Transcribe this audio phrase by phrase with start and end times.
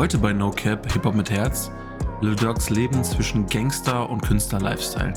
[0.00, 1.70] Heute bei No Cap Hip Hop mit Herz.
[2.22, 5.12] Lil Durks Leben zwischen Gangster und Künstler-Lifestyle.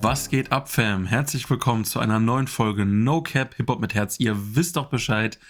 [0.00, 1.04] Was geht ab, Fam?
[1.04, 4.20] Herzlich willkommen zu einer neuen Folge No Cap Hip Hop mit Herz.
[4.20, 5.40] Ihr wisst doch Bescheid.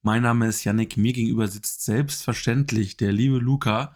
[0.00, 0.96] Mein Name ist Yannick.
[0.96, 3.94] Mir gegenüber sitzt selbstverständlich der liebe Luca.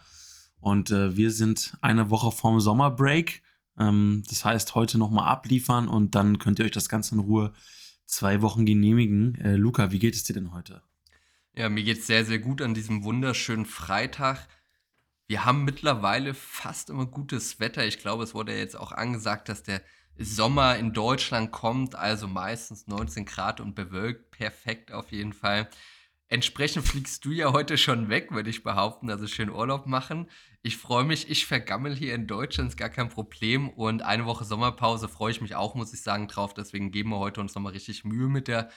[0.59, 3.41] Und äh, wir sind eine Woche vorm Sommerbreak.
[3.79, 7.51] Ähm, das heißt, heute nochmal abliefern und dann könnt ihr euch das Ganze in Ruhe
[8.11, 9.35] zwei Wochen genehmigen.
[9.35, 10.83] Äh, Luca, wie geht es dir denn heute?
[11.53, 14.47] Ja, mir geht es sehr, sehr gut an diesem wunderschönen Freitag.
[15.27, 17.85] Wir haben mittlerweile fast immer gutes Wetter.
[17.85, 19.81] Ich glaube, es wurde ja jetzt auch angesagt, dass der
[20.17, 24.31] Sommer in Deutschland kommt, also meistens 19 Grad und bewölkt.
[24.31, 25.69] Perfekt auf jeden Fall.
[26.31, 30.29] Entsprechend fliegst du ja heute schon weg, würde ich behaupten, also schön Urlaub machen.
[30.61, 33.67] Ich freue mich, ich vergammel hier in Deutschland, ist gar kein Problem.
[33.67, 36.53] Und eine Woche Sommerpause freue ich mich auch, muss ich sagen, drauf.
[36.53, 38.69] Deswegen geben wir heute uns nochmal richtig Mühe mit der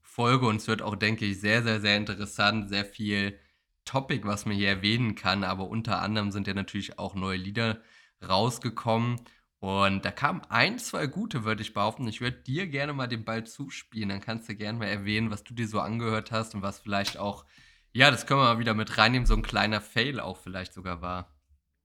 [0.00, 0.46] Folge.
[0.46, 2.70] Und es wird auch, denke ich, sehr, sehr, sehr interessant.
[2.70, 3.38] Sehr viel
[3.84, 5.44] Topic, was man hier erwähnen kann.
[5.44, 7.82] Aber unter anderem sind ja natürlich auch neue Lieder
[8.26, 9.20] rausgekommen.
[9.62, 12.08] Und da kamen ein, zwei gute, würde ich behaupten.
[12.08, 14.08] Ich würde dir gerne mal den Ball zuspielen.
[14.08, 17.16] Dann kannst du gerne mal erwähnen, was du dir so angehört hast und was vielleicht
[17.16, 17.44] auch,
[17.92, 21.00] ja, das können wir mal wieder mit reinnehmen, so ein kleiner Fail auch vielleicht sogar
[21.00, 21.32] war.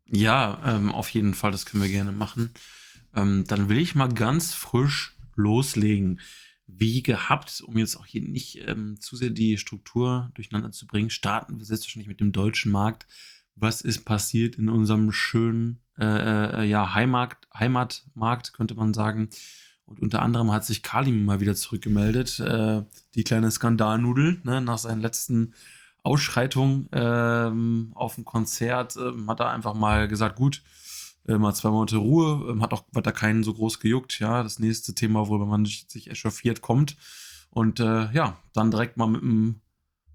[0.07, 2.51] Ja, ähm, auf jeden Fall, das können wir gerne machen.
[3.15, 6.19] Ähm, dann will ich mal ganz frisch loslegen.
[6.65, 11.11] Wie gehabt, um jetzt auch hier nicht ähm, zu sehr die Struktur durcheinander zu bringen,
[11.11, 13.05] starten wir selbstverständlich mit dem deutschen Markt.
[13.59, 19.29] Was ist passiert in unserem schönen äh, äh, ja, Heimat, Heimatmarkt, könnte man sagen.
[19.85, 22.83] Und unter anderem hat sich Kalim mal wieder zurückgemeldet, äh,
[23.15, 25.53] die kleine Skandalnudel, ne, nach seinen letzten
[26.03, 30.61] Ausschreitungen ähm, auf dem Konzert, äh, hat er einfach mal gesagt, gut,
[31.27, 34.59] äh, mal zwei Monate Ruhe, ähm, hat auch da keinen so groß gejuckt, ja, das
[34.59, 36.97] nächste Thema, worüber man sich, echauffiert, kommt.
[37.49, 39.61] Und äh, ja, dann direkt mal mit einem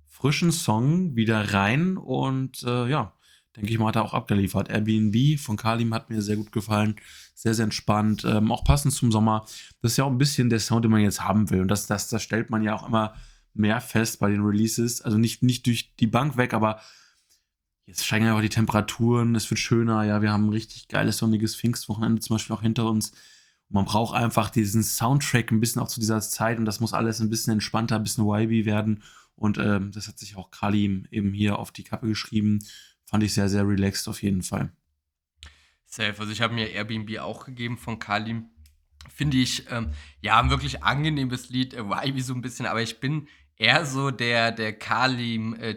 [0.07, 3.15] frischen Song wieder rein und äh, ja,
[3.57, 4.71] denke ich mal, hat er auch abgeliefert.
[4.71, 6.97] Airbnb von Kalim hat mir sehr gut gefallen.
[7.35, 8.25] Sehr, sehr entspannt.
[8.25, 9.45] Ähm, auch passend zum Sommer.
[9.81, 11.61] Das ist ja auch ein bisschen der Sound, den man jetzt haben will.
[11.61, 13.15] Und das, das, das stellt man ja auch immer
[13.55, 15.03] mehr fest bei den Releases.
[15.03, 16.81] Also nicht, nicht durch die Bank weg, aber
[17.85, 19.35] jetzt steigen auch die Temperaturen.
[19.35, 20.05] Es wird schöner.
[20.05, 23.11] Ja, wir haben ein richtig geiles sonniges Pfingstwochenende zum Beispiel auch hinter uns.
[23.11, 26.59] Und man braucht einfach diesen Soundtrack ein bisschen auch zu dieser Zeit.
[26.59, 29.03] Und das muss alles ein bisschen entspannter, ein bisschen YB werden.
[29.35, 32.61] Und ähm, das hat sich auch Kalim eben hier auf die Kappe geschrieben
[33.13, 34.73] fand ich sehr, sehr relaxed auf jeden Fall.
[35.85, 36.15] Safe.
[36.19, 38.47] Also ich habe mir Airbnb auch gegeben von Kalim.
[39.15, 39.91] Finde ich, ähm,
[40.23, 44.11] ja, ein wirklich angenehmes Lied, äh, Vibe so ein bisschen, aber ich bin eher so
[44.11, 45.77] der, der Kalim äh,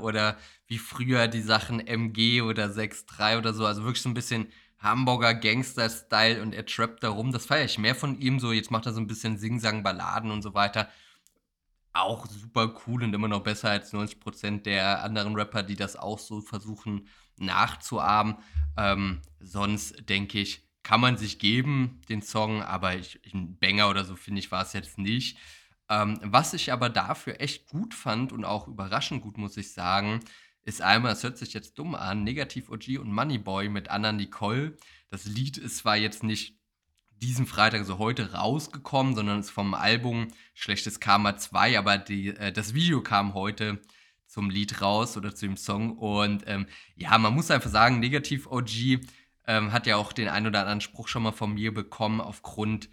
[0.00, 4.46] oder wie früher die Sachen MG oder 6.3 oder so, also wirklich so ein bisschen
[4.78, 7.32] Hamburger Gangster-Style und er trappt da rum.
[7.32, 8.52] Das feiere ich mehr von ihm so.
[8.52, 10.88] Jetzt macht er so ein bisschen Sing-Sang-Balladen und so weiter
[12.00, 16.18] auch super cool und immer noch besser als 90% der anderen Rapper, die das auch
[16.18, 18.36] so versuchen nachzuahmen.
[18.76, 23.90] Ähm, sonst denke ich, kann man sich geben, den Song, aber ich, ich ein Banger
[23.90, 25.38] oder so finde ich war es jetzt nicht.
[25.90, 30.20] Ähm, was ich aber dafür echt gut fand und auch überraschend gut, muss ich sagen,
[30.64, 34.76] ist einmal, es hört sich jetzt dumm an, Negativ OG und Moneyboy mit Anna Nicole.
[35.08, 36.57] Das Lied ist zwar jetzt nicht
[37.20, 42.52] diesen Freitag, also heute rausgekommen, sondern ist vom Album Schlechtes Karma 2, aber die, äh,
[42.52, 43.80] das Video kam heute
[44.26, 45.96] zum Lied raus oder zu dem Song.
[45.98, 49.00] Und ähm, ja, man muss einfach sagen, Negativ OG
[49.46, 52.88] ähm, hat ja auch den ein oder anderen Spruch schon mal von mir bekommen, aufgrund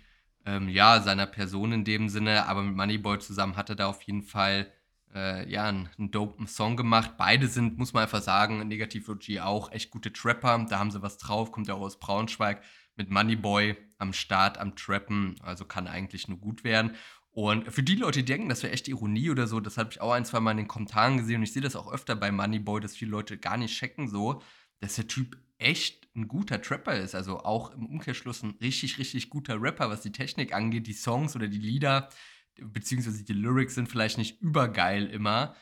[0.45, 2.47] ähm, ja, seiner Person in dem Sinne.
[2.47, 4.71] Aber mit Moneyboy zusammen hat er da auf jeden Fall
[5.13, 7.11] äh, ja, einen, einen dopen Song gemacht.
[7.17, 10.65] Beide sind, muss man einfach sagen, Negativ OG auch echt gute Trapper.
[10.69, 12.61] Da haben sie was drauf, kommt ja auch aus Braunschweig
[12.95, 15.35] mit Moneyboy am Start, am Trappen.
[15.41, 16.95] Also kann eigentlich nur gut werden.
[17.31, 19.99] Und für die Leute, die denken, das wäre echt Ironie oder so, das habe ich
[19.99, 22.31] auch ein, zwei Mal in den Kommentaren gesehen und ich sehe das auch öfter bei
[22.31, 24.41] Moneyboy, dass viele Leute gar nicht checken so,
[24.79, 27.13] dass der Typ echt ein guter Trapper ist.
[27.13, 30.87] Also auch im Umkehrschluss ein richtig, richtig guter Rapper, was die Technik angeht.
[30.87, 32.09] Die Songs oder die Lieder,
[32.55, 35.55] beziehungsweise die Lyrics sind vielleicht nicht übergeil immer,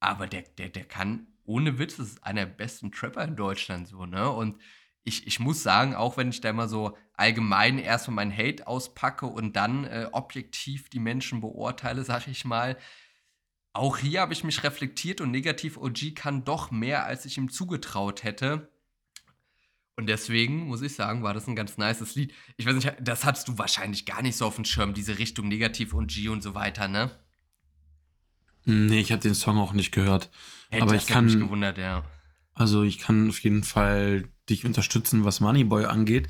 [0.00, 3.88] aber der, der, der kann ohne Witz, das ist einer der besten Trapper in Deutschland
[3.88, 4.30] so, ne?
[4.30, 4.60] Und
[5.08, 9.26] ich, ich muss sagen, auch wenn ich da immer so allgemein erstmal meinen Hate auspacke
[9.26, 12.76] und dann äh, objektiv die Menschen beurteile, sag ich mal,
[13.72, 17.50] auch hier habe ich mich reflektiert und negativ OG kann doch mehr, als ich ihm
[17.50, 18.70] zugetraut hätte.
[19.96, 22.32] Und deswegen muss ich sagen, war das ein ganz nices Lied.
[22.56, 25.48] Ich weiß nicht, das hattest du wahrscheinlich gar nicht so auf dem Schirm, diese Richtung
[25.48, 27.10] negativ und G und so weiter, ne?
[28.64, 30.30] Nee, ich habe den Song auch nicht gehört.
[30.70, 32.04] Hätte aber ich kann mich gewundert, ja.
[32.58, 36.28] Also ich kann auf jeden Fall dich unterstützen, was Moneyboy angeht.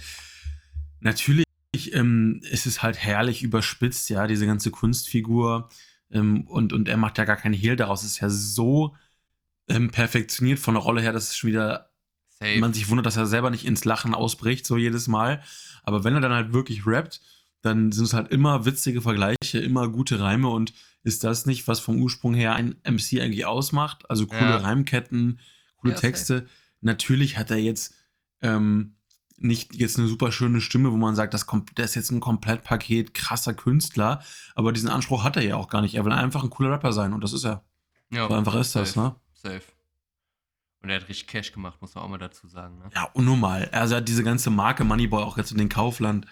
[1.00, 5.68] Natürlich ich, ähm, es ist halt herrlich überspitzt, ja, diese ganze Kunstfigur.
[6.10, 8.02] Ähm, und, und er macht ja gar keinen Hehl daraus.
[8.02, 8.94] Es ist ja so
[9.68, 11.90] ähm, perfektioniert von der Rolle her, dass es schon wieder
[12.40, 12.58] Safe.
[12.58, 15.42] man sich wundert, dass er selber nicht ins Lachen ausbricht, so jedes Mal.
[15.82, 17.20] Aber wenn er dann halt wirklich rappt,
[17.62, 20.72] dann sind es halt immer witzige Vergleiche, immer gute Reime und
[21.02, 24.08] ist das nicht, was vom Ursprung her ein MC eigentlich ausmacht?
[24.10, 24.56] Also coole ja.
[24.58, 25.40] Reimketten,
[25.78, 26.38] coole ja, Texte.
[26.40, 26.50] Safe.
[26.80, 27.94] Natürlich hat er jetzt
[28.40, 28.96] ähm,
[29.36, 33.14] nicht jetzt eine super schöne Stimme, wo man sagt, das, das ist jetzt ein Komplettpaket
[33.14, 34.22] krasser Künstler,
[34.54, 35.94] aber diesen Anspruch hat er ja auch gar nicht.
[35.94, 37.64] Er will einfach ein cooler Rapper sein und das ist er.
[38.10, 39.14] Ja, so einfach ist safe, das, ne?
[39.34, 39.62] Safe.
[40.82, 42.78] Und er hat richtig Cash gemacht, muss man auch mal dazu sagen.
[42.78, 42.90] Ne?
[42.94, 43.68] Ja, unnormal.
[43.72, 46.26] Also er hat diese ganze Marke Moneyboy auch jetzt in den Kaufland,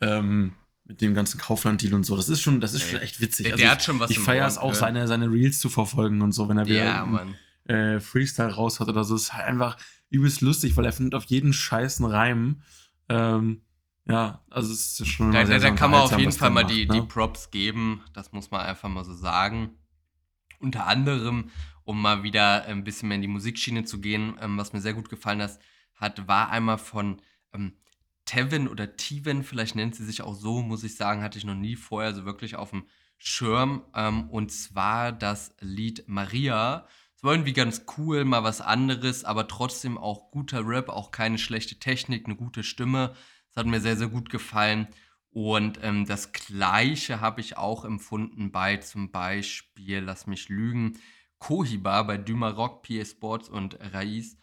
[0.00, 0.54] ähm,
[0.84, 2.16] mit dem ganzen Kaufland-Deal und so.
[2.16, 3.44] Das ist schon, das ist schon echt witzig.
[3.44, 5.68] Der, also der ich, hat schon was Ich feiere es auch, seine, seine Reels zu
[5.68, 7.36] verfolgen und so, wenn er wieder ja, einen,
[7.70, 9.14] äh, Freestyle raus hat oder so.
[9.14, 9.76] Das ist halt einfach
[10.08, 12.62] übelst lustig, weil er findet auf jeden scheißen Reim.
[13.08, 13.62] Ähm,
[14.08, 15.30] ja, also es ist schon.
[15.30, 16.94] Da, da, da kann man auf jeden Fall mal macht, die, ne?
[16.94, 18.02] die Props geben.
[18.12, 19.70] Das muss man einfach mal so sagen.
[20.58, 21.50] Unter anderem,
[21.84, 24.94] um mal wieder ein bisschen mehr in die Musikschiene zu gehen, ähm, was mir sehr
[24.94, 25.58] gut gefallen hat,
[25.94, 27.22] hat war einmal von
[27.54, 27.74] ähm,
[28.24, 31.54] Tevin oder Tivin, vielleicht nennt sie sich auch so, muss ich sagen, hatte ich noch
[31.54, 32.84] nie vorher so wirklich auf dem
[33.16, 33.84] Schirm.
[33.94, 36.86] Ähm, und zwar das Lied Maria.
[37.20, 41.36] Es war irgendwie ganz cool, mal was anderes, aber trotzdem auch guter Rap, auch keine
[41.36, 43.14] schlechte Technik, eine gute Stimme.
[43.48, 44.88] Das hat mir sehr, sehr gut gefallen.
[45.28, 50.98] Und ähm, das Gleiche habe ich auch empfunden bei zum Beispiel, lass mich lügen,
[51.38, 54.38] Kohiba bei Dumarock, PA Sports und Raiz.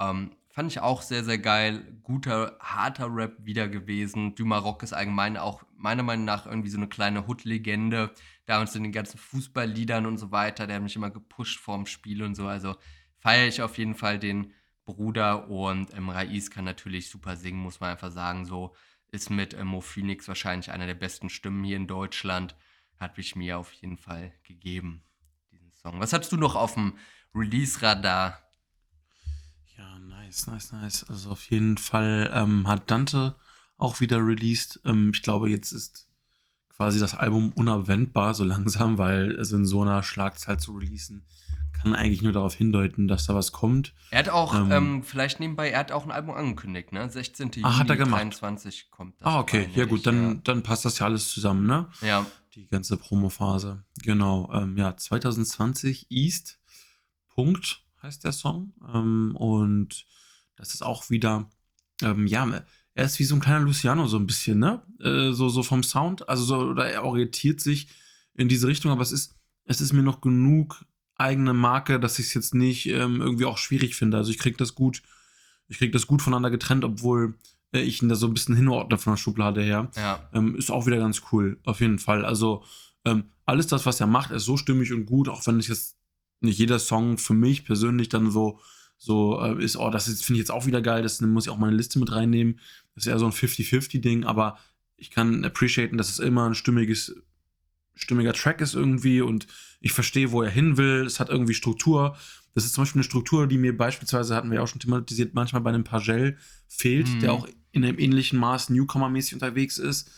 [0.00, 1.98] Ähm, fand ich auch sehr, sehr geil.
[2.02, 4.34] Guter, harter Rap wieder gewesen.
[4.34, 8.12] Dumarock ist allgemein auch meiner Meinung nach irgendwie so eine kleine Hood-Legende.
[8.44, 10.66] Da uns in den ganzen Fußballliedern und so weiter.
[10.66, 12.46] Der hat mich immer gepusht vorm Spiel und so.
[12.46, 12.76] Also
[13.18, 14.52] feiere ich auf jeden Fall den
[14.84, 15.48] Bruder.
[15.48, 18.44] Und ähm, Raiz kann natürlich super singen, muss man einfach sagen.
[18.44, 18.76] So
[19.10, 22.56] ist mit äh, Mo Phoenix wahrscheinlich einer der besten Stimmen hier in Deutschland.
[22.98, 25.02] Hat mich mir auf jeden Fall gegeben,
[25.50, 25.98] diesen Song.
[25.98, 26.98] Was hast du noch auf dem
[27.34, 28.51] Release-Radar?
[29.76, 31.04] Ja, nice, nice, nice.
[31.08, 33.34] Also auf jeden Fall ähm, hat Dante
[33.76, 34.80] auch wieder released.
[34.84, 36.08] Ähm, ich glaube, jetzt ist
[36.68, 41.26] quasi das Album unabwendbar so langsam, weil es in so einer Schlagzahl zu releasen
[41.82, 43.92] kann eigentlich nur darauf hindeuten, dass da was kommt.
[44.10, 47.08] Er hat auch, ähm, ähm, vielleicht nebenbei, er hat auch ein Album angekündigt, ne?
[47.08, 47.50] 16.
[47.62, 48.20] Ah, hat er gemacht.
[48.20, 49.26] 23 kommt das.
[49.26, 50.40] Ah, okay, ja gut, dann, ja.
[50.44, 51.88] dann passt das ja alles zusammen, ne?
[52.00, 52.26] Ja.
[52.54, 53.82] Die ganze Promophase.
[54.02, 56.60] Genau, ähm, ja, 2020 East,
[57.34, 58.72] Punkt heißt der Song.
[58.94, 60.06] Ähm, und
[60.56, 61.50] das ist auch wieder,
[62.02, 62.64] ähm, ja,
[62.94, 64.82] er ist wie so ein kleiner Luciano so ein bisschen, ne?
[65.00, 67.88] Äh, so, so vom Sound, also so, oder er orientiert sich
[68.34, 69.34] in diese Richtung, aber es ist,
[69.64, 70.84] es ist mir noch genug
[71.16, 74.16] eigene Marke, dass ich es jetzt nicht ähm, irgendwie auch schwierig finde.
[74.16, 75.02] Also ich kriege das gut,
[75.68, 77.34] ich kriege das gut voneinander getrennt, obwohl
[77.72, 79.90] äh, ich ihn da so ein bisschen hinordne von der Schublade her.
[79.96, 80.28] Ja.
[80.32, 82.24] Ähm, ist auch wieder ganz cool, auf jeden Fall.
[82.24, 82.64] Also
[83.04, 85.96] ähm, alles das, was er macht, ist so stimmig und gut, auch wenn ich jetzt
[86.42, 88.60] nicht jeder Song für mich persönlich dann so
[88.98, 91.58] so äh, ist, oh, das finde ich jetzt auch wieder geil, das muss ich auch
[91.58, 92.60] meine Liste mit reinnehmen.
[92.94, 94.58] Das ist eher so ein 50-50-Ding, aber
[94.96, 97.16] ich kann appreciaten, dass es immer ein stimmiges
[97.94, 99.46] stimmiger Track ist irgendwie und
[99.80, 101.04] ich verstehe, wo er hin will.
[101.04, 102.16] Es hat irgendwie Struktur.
[102.54, 105.34] Das ist zum Beispiel eine Struktur, die mir beispielsweise, hatten wir ja auch schon thematisiert,
[105.34, 107.20] manchmal bei einem Pagel fehlt, mhm.
[107.20, 110.10] der auch in einem ähnlichen Maß Newcomer-mäßig unterwegs ist.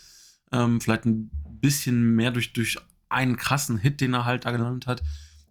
[0.51, 2.77] Ähm, vielleicht ein bisschen mehr durch, durch
[3.09, 5.01] einen krassen Hit, den er halt da genannt hat.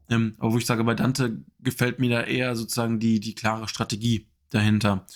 [0.08, 3.68] Ähm, aber wo ich sage, bei Dante gefällt mir da eher sozusagen die, die klare
[3.68, 5.06] Strategie dahinter.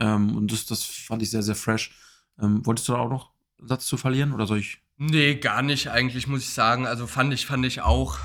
[0.00, 1.94] Ähm, und das, das fand ich sehr, sehr fresh.
[2.40, 5.62] Ähm, wolltest du da auch noch einen Satz zu verlieren oder soll ich Nee, gar
[5.62, 6.84] nicht eigentlich, muss ich sagen.
[6.84, 8.18] Also fand ich, fand ich auch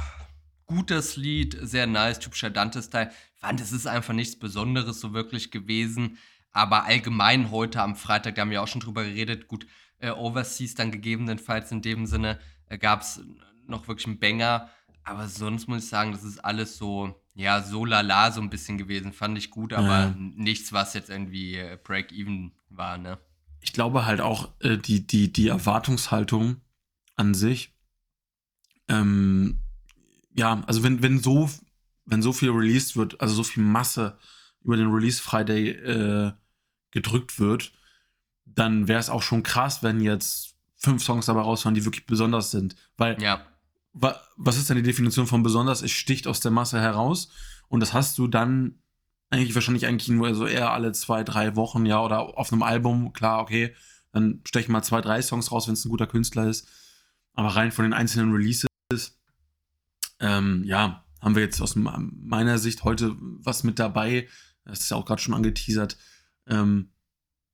[0.65, 3.12] gutes Lied, sehr nice, typischer Dante-Style.
[3.36, 6.18] Fand, es ist einfach nichts Besonderes so wirklich gewesen.
[6.51, 9.68] Aber allgemein heute am Freitag, da haben wir auch schon drüber geredet, gut,
[10.00, 13.22] äh, Overseas dann gegebenenfalls in dem Sinne äh, gab es
[13.68, 14.70] noch wirklich einen Banger.
[15.04, 18.78] Aber sonst muss ich sagen, das ist alles so, ja, so lala so ein bisschen
[18.78, 19.14] gewesen.
[19.14, 20.16] Fand ich gut, aber ja.
[20.18, 23.20] nichts, was jetzt irgendwie äh, Break-Even war, ne?
[23.64, 26.58] ich glaube halt auch, äh, die, die, die Erwartungshaltung
[27.16, 27.74] an sich,
[28.90, 29.60] ähm,
[30.36, 31.50] ja, also wenn, wenn so,
[32.06, 34.18] wenn so viel released wird, also so viel Masse
[34.62, 36.34] über den Release Friday äh,
[36.92, 37.72] gedrückt wird,
[38.46, 42.52] dann wäre es auch schon krass, wenn jetzt fünf Songs dabei rausfahren, die wirklich besonders
[42.52, 42.76] sind.
[42.98, 43.46] Weil, ja.
[43.94, 45.82] Wa, was ist denn die Definition von besonders?
[45.82, 47.30] Es sticht aus der Masse heraus
[47.68, 48.80] und das hast du dann
[49.30, 53.14] eigentlich wahrscheinlich eigentlich nur so eher alle zwei, drei Wochen, ja, oder auf einem Album,
[53.14, 53.74] klar, okay,
[54.12, 56.68] dann stechen mal zwei, drei Songs raus, wenn es ein guter Künstler ist.
[57.34, 58.68] Aber rein von den einzelnen Releases,
[60.20, 64.28] ähm, ja, haben wir jetzt aus meiner Sicht heute was mit dabei.
[64.66, 65.98] Das ist ja auch gerade schon angeteasert.
[66.48, 66.90] Ähm,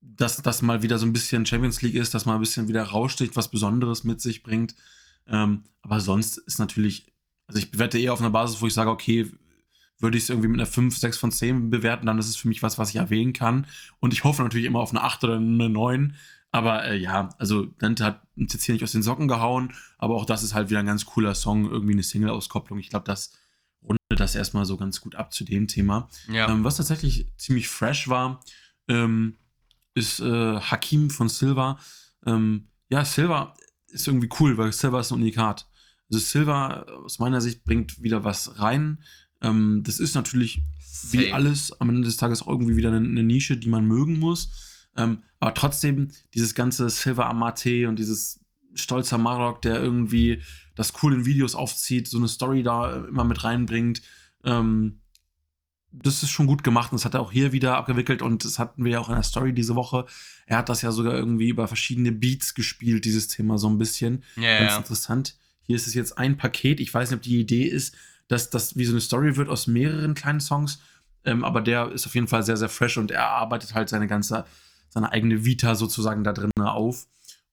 [0.02, 2.84] dass das mal wieder so ein bisschen Champions League ist, dass mal ein bisschen wieder
[2.84, 4.76] raussticht, was Besonderes mit sich bringt.
[5.32, 7.14] Ähm, aber sonst ist natürlich,
[7.48, 9.32] also ich bewerte eher auf einer Basis, wo ich sage, okay,
[10.00, 12.48] würde ich es irgendwie mit einer 5, 6 von 10 bewerten, dann ist es für
[12.48, 13.68] mich was, was ich erwähnen kann.
[14.00, 16.16] Und ich hoffe natürlich immer auf eine 8 oder eine 9.
[16.52, 20.16] Aber äh, ja, also Dante hat uns jetzt hier nicht aus den Socken gehauen, aber
[20.16, 22.80] auch das ist halt wieder ein ganz cooler Song, irgendwie eine Single-Auskopplung.
[22.80, 23.34] Ich glaube, das
[23.84, 26.10] rundet das erstmal so ganz gut ab zu dem Thema.
[26.32, 26.50] Ja.
[26.50, 28.40] Ähm, was tatsächlich ziemlich fresh war,
[28.88, 29.36] ähm,
[29.94, 31.78] ist äh, Hakim von Silva.
[32.26, 33.54] Ähm, ja, Silva
[33.92, 35.68] ist irgendwie cool, weil Silva ist ein Unikat.
[36.10, 39.04] Also Silva aus meiner Sicht bringt wieder was rein.
[39.42, 41.24] Ähm, das ist natürlich Same.
[41.24, 44.20] wie alles am Ende des Tages auch irgendwie wieder eine, eine Nische, die man mögen
[44.20, 44.52] muss.
[44.98, 48.40] Ähm, aber trotzdem, dieses ganze Silva Amate und dieses
[48.74, 50.42] stolzer Marok, der irgendwie
[50.76, 54.02] das cool in Videos aufzieht, so eine Story da immer mit reinbringt.
[54.44, 54.99] Ähm,
[55.92, 58.60] das ist schon gut gemacht und das hat er auch hier wieder abgewickelt und das
[58.60, 60.06] hatten wir ja auch in der Story diese Woche.
[60.46, 64.24] Er hat das ja sogar irgendwie über verschiedene Beats gespielt, dieses Thema so ein bisschen.
[64.36, 64.78] Ja, Ganz ja.
[64.78, 65.36] interessant.
[65.62, 66.80] Hier ist es jetzt ein Paket.
[66.80, 67.96] Ich weiß nicht, ob die Idee ist,
[68.28, 70.80] dass das wie so eine Story wird aus mehreren kleinen Songs.
[71.26, 74.08] Ähm, aber der ist auf jeden Fall sehr, sehr fresh und er arbeitet halt seine
[74.08, 74.46] ganze,
[74.90, 77.08] seine eigene Vita sozusagen da drin auf.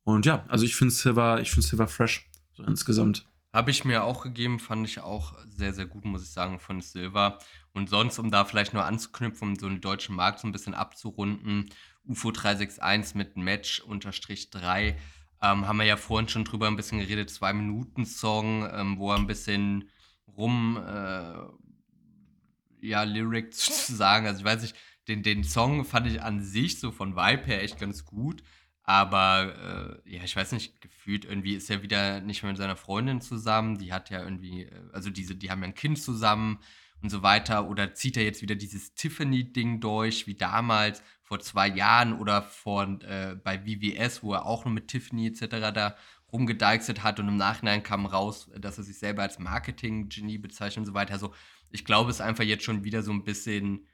[0.04, 3.26] Und ja, also ich finde Silver, ich finde Silver fresh, so insgesamt.
[3.56, 6.82] Habe ich mir auch gegeben, fand ich auch sehr, sehr gut, muss ich sagen, von
[6.82, 7.38] Silver.
[7.72, 10.74] Und sonst, um da vielleicht nur anzuknüpfen, um so den deutschen Markt so ein bisschen
[10.74, 11.70] abzurunden,
[12.04, 14.98] UFO 361 mit Match unterstrich 3,
[15.40, 19.10] ähm, haben wir ja vorhin schon drüber ein bisschen geredet, zwei Minuten Song, ähm, wo
[19.10, 19.88] er ein bisschen
[20.28, 24.26] rum, äh, ja, Lyrics zu sagen.
[24.26, 24.76] Also ich weiß nicht,
[25.08, 28.42] den, den Song fand ich an sich so von Vibe her echt ganz gut.
[28.88, 32.76] Aber äh, ja, ich weiß nicht, gefühlt irgendwie ist er wieder nicht mehr mit seiner
[32.76, 33.78] Freundin zusammen.
[33.78, 36.60] Die hat ja irgendwie, äh, also diese, die haben ja ein Kind zusammen
[37.02, 37.68] und so weiter.
[37.68, 42.84] Oder zieht er jetzt wieder dieses Tiffany-Ding durch, wie damals vor zwei Jahren oder vor,
[43.02, 45.72] äh, bei VVS, wo er auch noch mit Tiffany etc.
[45.74, 45.96] da
[46.32, 50.86] rumgedeichselt hat und im Nachhinein kam raus, dass er sich selber als Marketing-Genie bezeichnet und
[50.86, 51.12] so weiter.
[51.12, 51.34] Also
[51.70, 53.88] ich glaube, es ist einfach jetzt schon wieder so ein bisschen,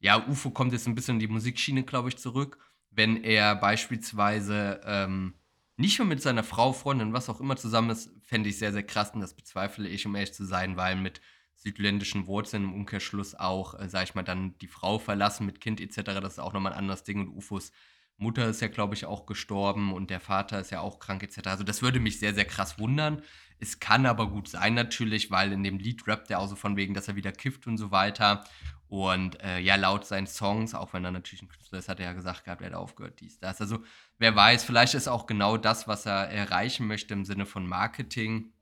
[0.00, 2.58] ja, UFO kommt jetzt ein bisschen in die Musikschiene, glaube ich, zurück.
[2.94, 5.34] Wenn er beispielsweise ähm,
[5.76, 8.84] nicht mehr mit seiner Frau, Freundin, was auch immer zusammen ist, fände ich sehr, sehr
[8.84, 11.20] krass und das bezweifle ich, um ehrlich zu sein, weil mit
[11.56, 15.80] südländischen Wurzeln im Umkehrschluss auch, äh, sag ich mal, dann die Frau verlassen mit Kind
[15.80, 17.72] etc., das ist auch nochmal ein anderes Ding und UFOs
[18.16, 21.48] Mutter ist ja, glaube ich, auch gestorben und der Vater ist ja auch krank etc.
[21.48, 23.22] Also das würde mich sehr, sehr krass wundern.
[23.58, 26.76] Es kann aber gut sein natürlich, weil in dem Lied rappt er auch so von
[26.76, 28.44] wegen, dass er wieder kifft und so weiter.
[28.88, 32.06] Und äh, ja, laut seinen Songs, auch wenn er natürlich ein Künstler ist, hat er
[32.06, 33.60] ja gesagt gehabt, er hat aufgehört, dies, das.
[33.60, 33.78] Also
[34.18, 38.52] wer weiß, vielleicht ist auch genau das, was er erreichen möchte im Sinne von Marketing.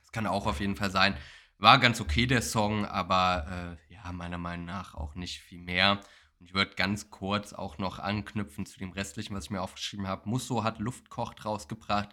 [0.00, 1.16] Das kann auch auf jeden Fall sein.
[1.58, 6.00] War ganz okay der Song, aber äh, ja, meiner Meinung nach auch nicht viel mehr.
[6.38, 10.06] Und ich würde ganz kurz auch noch anknüpfen zu dem restlichen, was ich mir aufgeschrieben
[10.06, 10.28] habe.
[10.28, 12.10] Musso hat Luftkocht rausgebracht,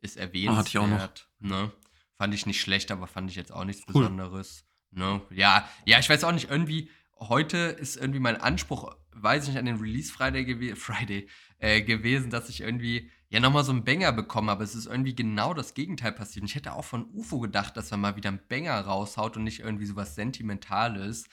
[0.00, 0.50] ist erwähnt.
[0.50, 1.08] Ah, hatte ich auch noch.
[1.38, 1.70] Ne?
[2.16, 4.02] Fand ich nicht schlecht, aber fand ich jetzt auch nichts cool.
[4.02, 4.64] Besonderes.
[4.94, 5.20] Ne?
[5.30, 9.58] Ja, ja, ich weiß auch nicht, irgendwie, heute ist irgendwie mein Anspruch, weiß ich nicht,
[9.58, 13.84] an den Release Friday, gew Friday äh, gewesen, dass ich irgendwie ja nochmal so einen
[13.84, 16.42] Banger bekomme, aber es ist irgendwie genau das Gegenteil passiert.
[16.42, 19.44] Und ich hätte auch von UFO gedacht, dass er mal wieder einen Banger raushaut und
[19.44, 21.24] nicht irgendwie sowas Sentimentales.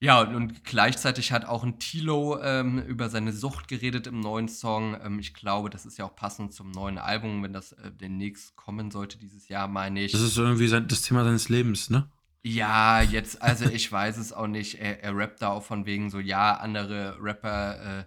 [0.00, 4.48] Ja, und, und, gleichzeitig hat auch ein Tilo ähm, über seine Sucht geredet im neuen
[4.48, 4.96] Song.
[5.02, 8.54] Ähm, ich glaube, das ist ja auch passend zum neuen Album, wenn das äh, demnächst
[8.54, 10.12] kommen sollte dieses Jahr, meine ich.
[10.12, 12.08] Das ist irgendwie sein, das Thema seines Lebens, ne?
[12.42, 14.80] Ja, jetzt, also ich weiß es auch nicht.
[14.80, 18.06] Er, er rappt da auch von wegen so, ja, andere Rapper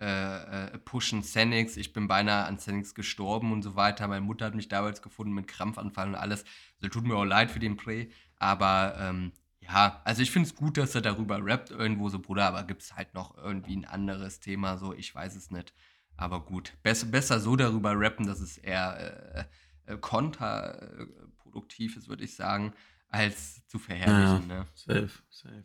[0.00, 1.76] äh, äh, äh pushen Xenix.
[1.76, 4.08] Ich bin beinahe an Xenix gestorben und so weiter.
[4.08, 6.44] Meine Mutter hat mich damals gefunden mit Krampfanfall und alles.
[6.80, 8.10] Also tut mir auch leid für den Play.
[8.38, 12.46] Aber ähm, ja, also ich finde es gut, dass er darüber rappt irgendwo so, Bruder,
[12.46, 15.72] aber gibt es halt noch irgendwie ein anderes Thema so, ich weiß es nicht.
[16.16, 19.46] Aber gut, besser, besser so darüber rappen, dass es eher
[19.86, 22.72] äh, äh, kontraproduktiv ist, würde ich sagen,
[23.12, 24.50] als zu verherrlichen.
[24.50, 24.66] Ja, ne?
[24.74, 25.64] Safe, safe.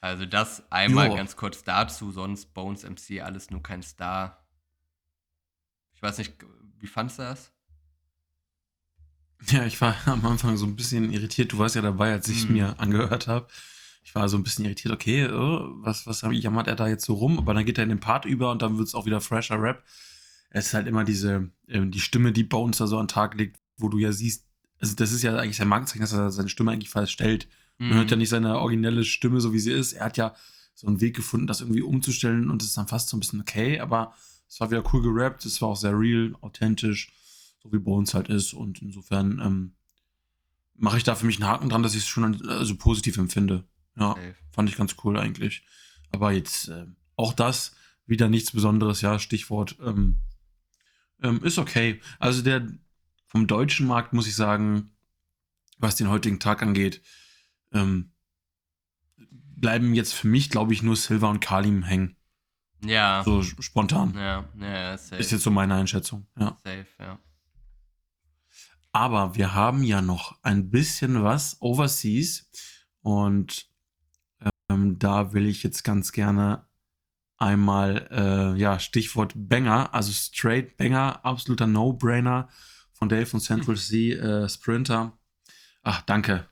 [0.00, 1.16] Also das einmal jo.
[1.16, 4.46] ganz kurz dazu, sonst Bones MC, alles nur kein Star.
[5.92, 6.34] Ich weiß nicht,
[6.78, 7.52] wie fandest du das?
[9.48, 11.52] Ja, ich war am Anfang so ein bisschen irritiert.
[11.52, 12.54] Du warst ja dabei, als ich es mhm.
[12.54, 13.48] mir angehört habe.
[14.02, 17.14] Ich war so ein bisschen irritiert, okay, oh, was, was jammert er da jetzt so
[17.14, 17.38] rum?
[17.38, 19.60] Aber dann geht er in den Part über und dann wird es auch wieder fresher
[19.60, 19.84] Rap.
[20.48, 23.34] Es ist halt immer diese, äh, die Stimme, die Bones da so an den Tag
[23.34, 24.49] legt, wo du ja siehst,
[24.80, 27.48] also das ist ja eigentlich sein Markenzeichen, dass er seine Stimme eigentlich verstellt.
[27.78, 28.20] Man hört ja mhm.
[28.20, 29.94] nicht seine originelle Stimme, so wie sie ist.
[29.94, 30.34] Er hat ja
[30.74, 33.40] so einen Weg gefunden, das irgendwie umzustellen und es ist dann fast so ein bisschen
[33.40, 34.14] okay, aber
[34.48, 37.12] es war wieder cool gerappt, es war auch sehr real, authentisch
[37.62, 38.52] so wie Bones halt ist.
[38.52, 39.72] Und insofern ähm,
[40.74, 43.64] mache ich da für mich einen Haken dran, dass ich es schon also positiv empfinde.
[43.96, 44.34] Ja, okay.
[44.50, 45.62] fand ich ganz cool eigentlich.
[46.12, 47.74] Aber jetzt äh, auch das
[48.06, 49.76] wieder nichts Besonderes, ja, Stichwort.
[49.84, 50.20] Ähm,
[51.22, 52.00] ähm, ist okay.
[52.18, 52.66] Also der
[53.30, 54.90] vom deutschen Markt muss ich sagen,
[55.78, 57.00] was den heutigen Tag angeht,
[57.72, 58.12] ähm,
[59.56, 62.16] bleiben jetzt für mich, glaube ich, nur Silva und Kalim hängen.
[62.84, 63.22] Ja.
[63.24, 64.14] So spontan.
[64.14, 65.16] Ja, ja, safe.
[65.16, 66.26] Ist jetzt so meine Einschätzung.
[66.38, 66.58] Ja.
[66.64, 67.18] Safe, ja.
[68.92, 72.50] Aber wir haben ja noch ein bisschen was overseas
[73.02, 73.70] und
[74.68, 76.66] ähm, da will ich jetzt ganz gerne
[77.36, 82.48] einmal, äh, ja, Stichwort Banger, also straight Banger, absoluter No-Brainer
[83.00, 85.18] von Dave von Central C äh, Sprinter.
[85.82, 86.46] Ach, danke.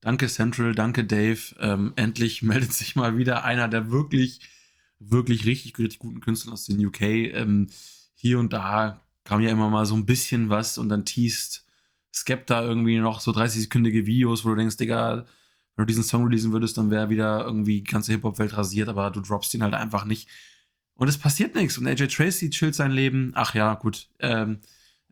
[0.00, 1.38] Danke Central, danke Dave.
[1.60, 4.40] Ähm, endlich meldet sich mal wieder einer der wirklich,
[4.98, 7.02] wirklich richtig, richtig guten Künstler aus den UK.
[7.02, 7.68] Ähm,
[8.14, 11.64] hier und da kam ja immer mal so ein bisschen was und dann teast
[12.12, 15.24] Skepta irgendwie noch so 30-sekündige Videos, wo du denkst, Digga,
[15.76, 19.10] wenn du diesen Song releasen würdest, dann wäre wieder irgendwie die ganze Hip-Hop-Welt rasiert, aber
[19.12, 20.28] du droppst ihn halt einfach nicht.
[20.94, 21.78] Und es passiert nichts.
[21.78, 23.30] Und AJ Tracy chillt sein Leben.
[23.34, 24.08] Ach ja, gut.
[24.18, 24.58] Ähm,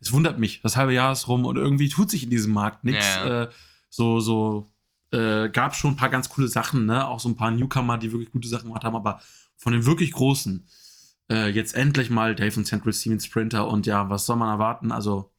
[0.00, 0.61] es wundert mich.
[0.62, 3.07] Das halbe Jahr ist rum und irgendwie tut sich in diesem Markt nichts.
[3.07, 3.42] Ja.
[3.45, 3.49] Äh,
[3.90, 4.73] so, so,
[5.12, 7.07] äh, gab schon ein paar ganz coole Sachen, ne?
[7.07, 9.21] Auch so ein paar Newcomer, die wirklich gute Sachen gemacht haben, aber
[9.57, 10.66] von den wirklich großen,
[11.30, 14.92] äh, jetzt endlich mal Dave und Central Siemens Sprinter und ja, was soll man erwarten?
[14.92, 15.33] Also,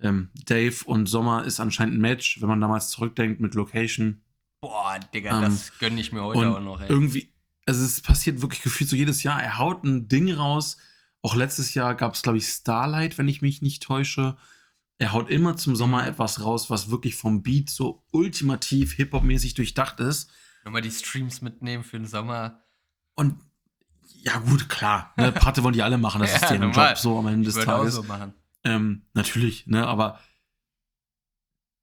[0.00, 4.22] ähm, Dave und Sommer ist anscheinend ein Match, wenn man damals zurückdenkt mit Location.
[4.60, 6.88] Boah, Digga, Ähm, das gönne ich mir heute auch noch, ey.
[6.88, 7.32] irgendwie,
[7.66, 9.42] also es passiert wirklich gefühlt so jedes Jahr.
[9.42, 10.76] Er haut ein Ding raus.
[11.22, 14.36] Auch letztes Jahr gab es, glaube ich, Starlight, wenn ich mich nicht täusche.
[14.98, 20.00] Er haut immer zum Sommer etwas raus, was wirklich vom Beat so ultimativ Hip-Hop-mäßig durchdacht
[20.00, 20.30] ist.
[20.64, 22.62] Nochmal die Streams mitnehmen für den Sommer.
[23.14, 23.34] Und
[24.22, 25.12] ja, gut, klar.
[25.16, 26.90] Ne, Parte wollen die alle machen, das Ja, ist deren normal.
[26.90, 27.94] Job so am Ende Ich des würde auch Tages.
[27.94, 28.34] so machen.
[28.64, 30.18] Ähm, natürlich, ne, aber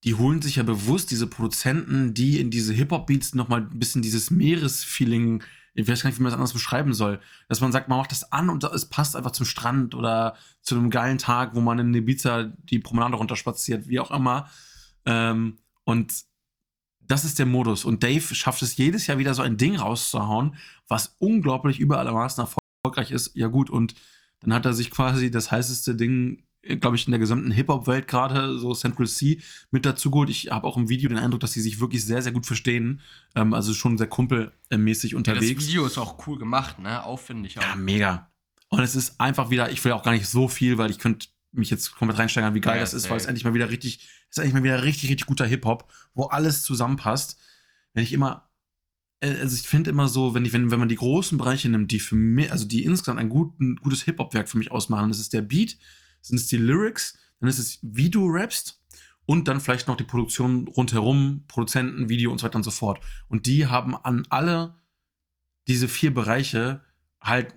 [0.03, 4.31] die holen sich ja bewusst diese Produzenten, die in diese Hip-Hop-Beats nochmal ein bisschen dieses
[4.31, 7.97] Meeresfeeling, ich weiß gar nicht, wie man das anders beschreiben soll, dass man sagt, man
[7.97, 11.61] macht das an und es passt einfach zum Strand oder zu einem geilen Tag, wo
[11.61, 14.49] man in Ibiza die Promenade runterspaziert, wie auch immer.
[15.05, 16.13] Ähm, und
[17.01, 17.85] das ist der Modus.
[17.85, 20.55] Und Dave schafft es jedes Jahr wieder so ein Ding rauszuhauen,
[20.87, 23.35] was unglaublich über alle Maßen erfolgreich ist.
[23.35, 23.95] Ja, gut, und
[24.41, 26.43] dann hat er sich quasi das heißeste Ding,
[26.79, 30.29] glaube ich, in der gesamten Hip-Hop-Welt gerade, so Central C, mit dazu geholt.
[30.29, 33.01] Ich habe auch im Video den Eindruck, dass sie sich wirklich sehr, sehr gut verstehen.
[33.35, 35.55] Ähm, also schon sehr kumpelmäßig Ja, unterwegs.
[35.59, 37.03] das Video ist auch cool gemacht, ne?
[37.03, 37.63] Aufwendig auch.
[37.63, 38.31] Ja, mega.
[38.69, 41.27] Und es ist einfach wieder, ich will auch gar nicht so viel, weil ich könnte
[41.51, 44.07] mich jetzt komplett reinsteigern, wie geil Ja, das ist, weil es endlich mal wieder richtig,
[44.29, 47.37] es ist endlich mal wieder richtig, richtig guter Hip-Hop, wo alles zusammenpasst.
[47.93, 48.49] Wenn ich immer,
[49.19, 51.91] äh, also ich finde immer so, wenn ich, wenn, wenn man die großen Bereiche nimmt,
[51.91, 55.33] die für mich, also die insgesamt ein guten, gutes Hip-Hop-Werk für mich ausmachen, das ist
[55.33, 55.77] der Beat,
[56.23, 58.81] sind es die Lyrics, dann ist es, wie du rappst
[59.25, 62.99] und dann vielleicht noch die Produktion rundherum, Produzenten, Video und so weiter und so fort.
[63.27, 64.75] Und die haben an alle
[65.67, 66.81] diese vier Bereiche
[67.21, 67.55] halt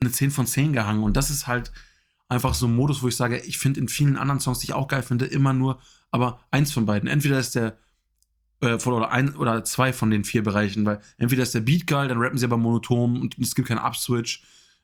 [0.00, 1.02] eine 10 von 10 gehangen.
[1.02, 1.72] Und das ist halt
[2.28, 4.74] einfach so ein Modus, wo ich sage, ich finde in vielen anderen Songs, die ich
[4.74, 7.08] auch geil finde, immer nur, aber eins von beiden.
[7.08, 7.78] Entweder ist der
[8.60, 12.08] äh, oder ein oder zwei von den vier Bereichen, weil entweder ist der Beat geil,
[12.08, 14.42] dann rappen sie aber monoton und es gibt keinen Upswitch.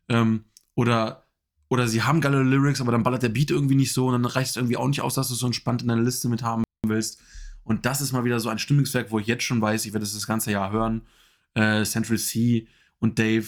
[0.08, 0.44] Ähm,
[0.74, 1.23] oder,
[1.74, 4.24] oder sie haben geile Lyrics, aber dann ballert der Beat irgendwie nicht so und dann
[4.24, 6.44] reicht es irgendwie auch nicht aus, dass du es so entspannt in deiner Liste mit
[6.44, 7.20] haben willst.
[7.64, 10.06] Und das ist mal wieder so ein Stimmungswerk, wo ich jetzt schon weiß, ich werde
[10.06, 11.02] es das ganze Jahr hören.
[11.54, 12.68] Äh, Central C
[13.00, 13.46] und Dave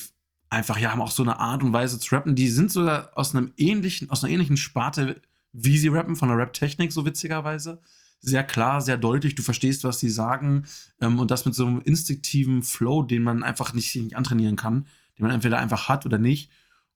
[0.50, 2.34] einfach, ja, haben auch so eine Art und Weise zu rappen.
[2.34, 6.36] Die sind sogar aus einem ähnlichen, aus einer ähnlichen Sparte, wie sie rappen, von der
[6.36, 7.80] Rap-Technik, so witzigerweise.
[8.18, 10.64] Sehr klar, sehr deutlich, du verstehst, was sie sagen.
[11.00, 14.88] Ähm, und das mit so einem instinktiven Flow, den man einfach nicht, nicht antrainieren kann,
[15.16, 16.50] den man entweder einfach hat oder nicht.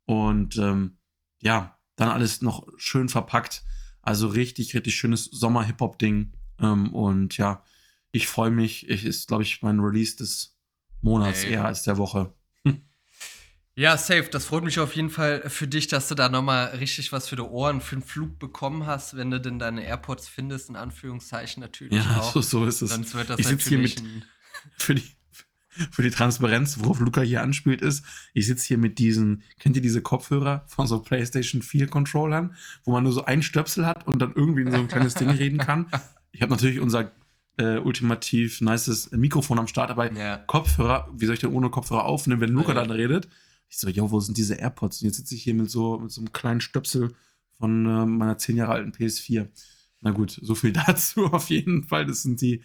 [0.07, 0.97] Und ähm,
[1.43, 3.63] ja, dann alles noch schön verpackt.
[4.03, 6.33] Also richtig, richtig schönes Sommer-Hip-Hop-Ding.
[6.61, 7.63] Ähm, und ja,
[8.13, 8.89] ich freue mich.
[8.89, 10.57] Ich ist, glaube ich, mein Release des
[11.03, 11.53] Monats Ey.
[11.53, 12.35] eher als der Woche.
[13.77, 14.29] Ja, safe.
[14.31, 17.37] Das freut mich auf jeden Fall für dich, dass du da nochmal richtig was für
[17.37, 21.63] die Ohren, für den Flug bekommen hast, wenn du denn deine AirPods findest, in Anführungszeichen
[21.63, 22.33] natürlich Ja, auch.
[22.33, 22.91] so, so ist es.
[22.91, 24.03] Sonst wird das Ich sitz hier mit-
[24.77, 25.05] Für die,
[25.91, 29.83] für die Transparenz, worauf Luca hier anspielt, ist, ich sitze hier mit diesen, kennt ihr
[29.83, 34.21] diese Kopfhörer von so PlayStation 4 Controllern, wo man nur so ein Stöpsel hat und
[34.21, 35.87] dann irgendwie in so ein kleines Ding reden kann?
[36.33, 37.11] Ich habe natürlich unser
[37.59, 40.37] äh, ultimativ nices Mikrofon am Start, aber Ja.
[40.37, 42.75] Kopfhörer, wie soll ich denn ohne Kopfhörer aufnehmen, wenn Luca Ja.
[42.75, 43.29] dann redet?
[43.69, 45.03] Ich so, yo, wo sind diese AirPods?
[45.03, 47.15] Und jetzt sitze ich hier mit so, mit so einem kleinen Stöpsel
[47.59, 49.49] von äh, meiner zehn Jahre alten PS4.
[50.03, 52.07] Na gut, so viel dazu auf jeden Fall.
[52.07, 52.63] Das sind die,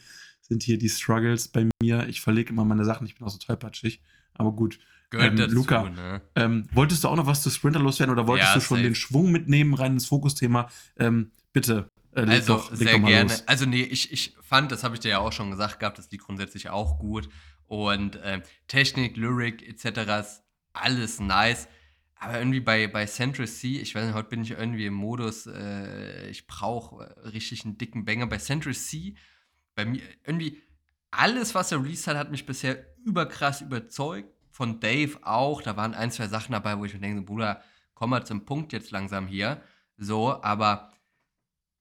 [0.48, 2.08] sind hier die Struggles bei mir.
[2.08, 4.02] Ich verlege immer meine Sachen, ich bin auch so tollpatschig.
[4.34, 4.80] Aber gut.
[5.10, 6.22] Gehört Ähm, dazu, Luca, ne?
[6.36, 8.88] Ähm, wolltest du auch noch was zu Sprinter loswerden oder wolltest Ja, du schon safe.
[8.90, 10.70] den Schwung mitnehmen, rein ins Fokusthema?
[10.98, 13.24] Ähm, bitte, äh, Also doch, sehr gerne.
[13.32, 13.44] los.
[13.48, 16.10] Also nee, ich, ich fand, das habe ich dir ja auch schon gesagt gehabt, das
[16.12, 17.30] Lied grundsätzlich auch gut.
[17.68, 20.00] Und ähm, Technik, Lyric etc.
[20.22, 21.68] ist alles nice.
[22.16, 25.48] aber irgendwie bei, bei Central C, ich weiß nicht, heute bin ich irgendwie im Modus,
[25.48, 28.28] äh, ich brauche äh, richtig einen dicken Banger.
[28.28, 29.16] Bei Central C,
[29.76, 30.62] bei mir, irgendwie
[31.12, 34.30] alles, was er released hat, hat mich bisher überkrass überzeugt.
[34.50, 37.62] Von Dave auch, da waren ein, zwei Sachen dabei, wo ich mir denke, Bruder,
[37.94, 39.62] komm mal zum Punkt jetzt langsam hier.
[39.98, 40.94] So, aber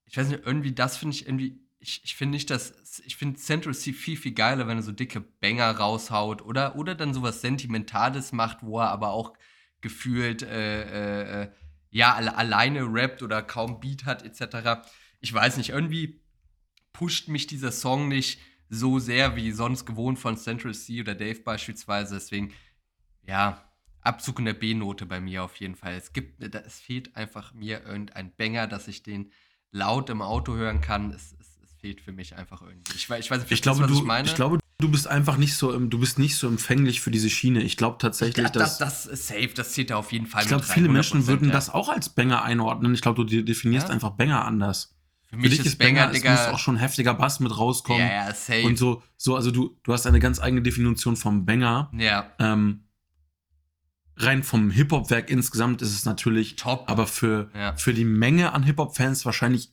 [0.07, 3.39] ich weiß nicht, irgendwie das finde ich irgendwie, ich, ich finde nicht, dass, ich finde
[3.39, 7.41] Central C viel, viel geiler, wenn er so dicke Banger raushaut oder, oder dann sowas
[7.41, 9.35] Sentimentales macht, wo er aber auch
[9.81, 11.51] gefühlt, äh, äh,
[11.91, 14.89] ja, alle, alleine rappt oder kaum Beat hat, etc.
[15.21, 16.24] Ich weiß nicht, irgendwie
[16.95, 21.41] pusht mich dieser Song nicht so sehr wie sonst gewohnt von Central C oder Dave
[21.41, 22.15] beispielsweise.
[22.15, 22.55] Deswegen,
[23.27, 23.63] ja,
[24.01, 25.95] Abzug in der B-Note bei mir auf jeden Fall.
[25.95, 29.31] Es gibt, es fehlt einfach mir irgendein Banger, dass ich den
[29.71, 31.11] laut im Auto hören kann.
[31.11, 32.93] Es, es, es fehlt für mich einfach irgendwie.
[32.95, 34.29] Ich, ich weiß nicht, ich glaube, was du, ich meine.
[34.29, 37.63] Ich glaube, du bist einfach nicht so, du bist nicht so empfänglich für diese Schiene.
[37.63, 38.79] Ich glaube tatsächlich, dass.
[38.79, 40.43] Das, das ist safe, das zählt da auf jeden Fall.
[40.43, 41.55] Ich glaube, viele Menschen würden ja.
[41.55, 42.95] das auch als Banger einordnen.
[42.95, 43.95] Ich glaube, du definierst ja.
[43.95, 44.94] einfach Banger anders.
[45.35, 48.03] Für mich Für ist Banger, Banger es muss auch schon heftiger Bass mit rauskommen.
[48.03, 48.65] Ja, ja, safe.
[48.65, 51.91] Und so, so also du, du hast eine ganz eigene Definition vom Banger.
[51.97, 52.33] Ja.
[52.39, 52.85] Ähm,
[54.17, 57.75] rein vom Hip-Hop-Werk insgesamt ist es natürlich top, aber für, ja.
[57.77, 59.73] für die Menge an Hip-Hop-Fans wahrscheinlich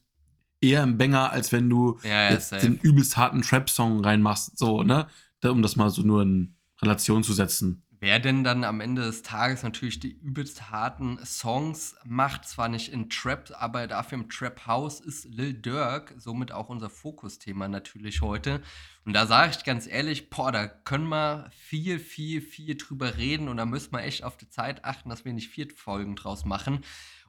[0.62, 4.84] eher ein Banger, als wenn du ja, ja, jetzt den übelst harten Trap-Song reinmachst, so,
[4.84, 5.08] ne?
[5.43, 7.84] Um das mal so nur in Relation zu setzen.
[8.03, 12.91] Wer denn dann am Ende des Tages natürlich die übelst harten Songs macht, zwar nicht
[12.91, 18.23] in Trap, aber dafür im Trap House ist Lil Durk, somit auch unser Fokusthema natürlich
[18.23, 18.63] heute.
[19.05, 23.47] Und da sage ich ganz ehrlich, boah, da können wir viel, viel, viel drüber reden
[23.47, 26.43] und da müssen wir echt auf die Zeit achten, dass wir nicht vier Folgen draus
[26.43, 26.83] machen.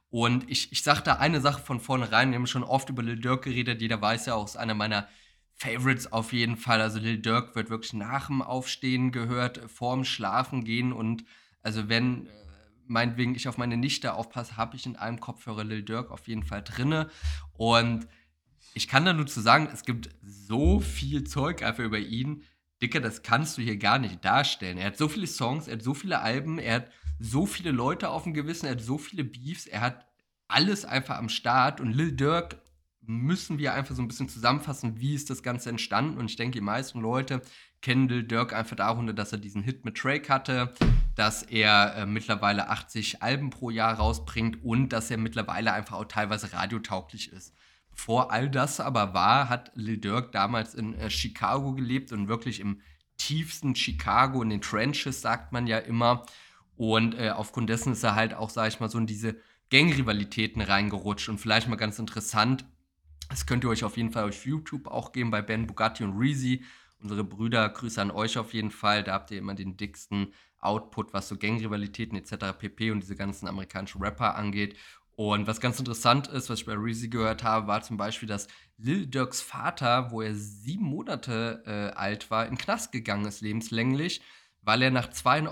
[0.09, 3.19] Und ich, ich sage da eine Sache von vornherein, wir haben schon oft über Lil
[3.19, 5.07] Durk geredet, jeder weiß ja auch, ist einer meiner
[5.55, 6.81] Favorites auf jeden Fall.
[6.81, 11.23] Also Lil Durk wird wirklich nach dem Aufstehen gehört, vorm Schlafen gehen und
[11.61, 12.29] also wenn äh,
[12.87, 16.43] meinetwegen ich auf meine Nichte aufpasse, habe ich in einem Kopfhörer Lil Durk auf jeden
[16.43, 17.09] Fall drinne
[17.53, 18.07] und
[18.73, 22.43] ich kann da nur zu sagen, es gibt so viel Zeug einfach über ihn.
[22.81, 24.77] Dicker, das kannst du hier gar nicht darstellen.
[24.77, 28.09] Er hat so viele Songs, er hat so viele Alben, er hat so viele Leute
[28.09, 30.07] auf dem Gewissen, er hat so viele Beefs, er hat
[30.47, 32.61] alles einfach am Start und Lil Durk
[33.05, 36.17] müssen wir einfach so ein bisschen zusammenfassen, wie ist das Ganze entstanden.
[36.17, 37.41] Und ich denke, die meisten Leute
[37.81, 40.73] kennen Lil Dirk einfach darunter, dass er diesen Hit mit Drake hatte,
[41.15, 46.05] dass er äh, mittlerweile 80 Alben pro Jahr rausbringt und dass er mittlerweile einfach auch
[46.05, 47.53] teilweise radiotauglich ist.
[47.91, 52.59] Bevor all das aber war, hat Lil Dirk damals in äh, Chicago gelebt und wirklich
[52.59, 52.81] im
[53.17, 56.25] tiefsten Chicago, in den Trenches, sagt man ja immer.
[56.75, 59.35] Und äh, aufgrund dessen ist er halt auch, sag ich mal, so in diese
[59.69, 61.29] Gangrivalitäten reingerutscht.
[61.29, 62.65] Und vielleicht mal ganz interessant,
[63.33, 66.15] das könnt ihr euch auf jeden Fall auf YouTube auch geben bei Ben Bugatti und
[66.15, 66.63] Reezy.
[67.01, 69.03] Unsere Brüder, Grüße an euch auf jeden Fall.
[69.03, 72.55] Da habt ihr immer den dicksten Output, was so Gangrivalitäten etc.
[72.55, 72.91] pp.
[72.91, 74.77] und diese ganzen amerikanischen Rapper angeht.
[75.15, 78.47] Und was ganz interessant ist, was ich bei Reezy gehört habe, war zum Beispiel, dass
[78.77, 84.21] Lil Durks Vater, wo er sieben Monate äh, alt war, in Knast gegangen ist, lebenslänglich,
[84.61, 85.43] weil er nach zwei,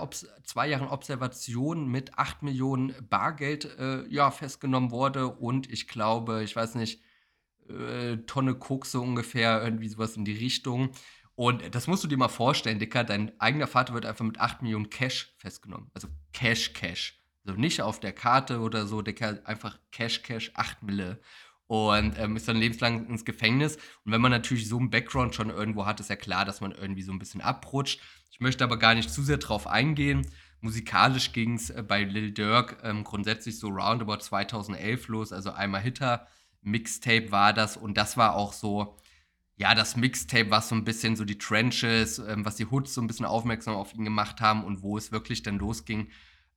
[0.44, 5.26] zwei Jahren Observation mit 8 Millionen Bargeld äh, ja, festgenommen wurde.
[5.26, 7.02] Und ich glaube, ich weiß nicht,
[7.68, 10.92] äh, Tonne Koks so ungefähr, irgendwie sowas in die Richtung.
[11.34, 14.62] Und das musst du dir mal vorstellen, Dicker, dein eigener Vater wird einfach mit 8
[14.62, 15.90] Millionen Cash festgenommen.
[15.94, 17.20] Also Cash, Cash.
[17.44, 21.20] Also nicht auf der Karte oder so, Dicker, einfach Cash, Cash, 8 Mille.
[21.66, 23.76] Und ähm, ist dann lebenslang ins Gefängnis.
[24.04, 26.72] Und wenn man natürlich so einen Background schon irgendwo hat, ist ja klar, dass man
[26.72, 28.00] irgendwie so ein bisschen abrutscht.
[28.30, 30.26] Ich möchte aber gar nicht zu sehr drauf eingehen.
[30.60, 35.80] Musikalisch ging es äh, bei Lil Durk ähm, grundsätzlich so roundabout 2011 los, also einmal
[35.80, 36.28] Hitter,
[36.62, 38.96] Mixtape war das und das war auch so,
[39.56, 43.00] ja, das Mixtape, was so ein bisschen so die Trenches, ähm, was die Hoods so
[43.00, 46.08] ein bisschen aufmerksam auf ihn gemacht haben und wo es wirklich dann losging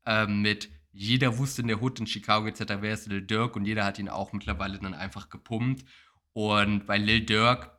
[0.06, 3.66] ähm, mit jeder wusste in der Hood in Chicago etc., wer ist Lil Dirk und
[3.66, 5.84] jeder hat ihn auch mittlerweile dann einfach gepumpt.
[6.32, 7.72] Und bei Lil Dirk,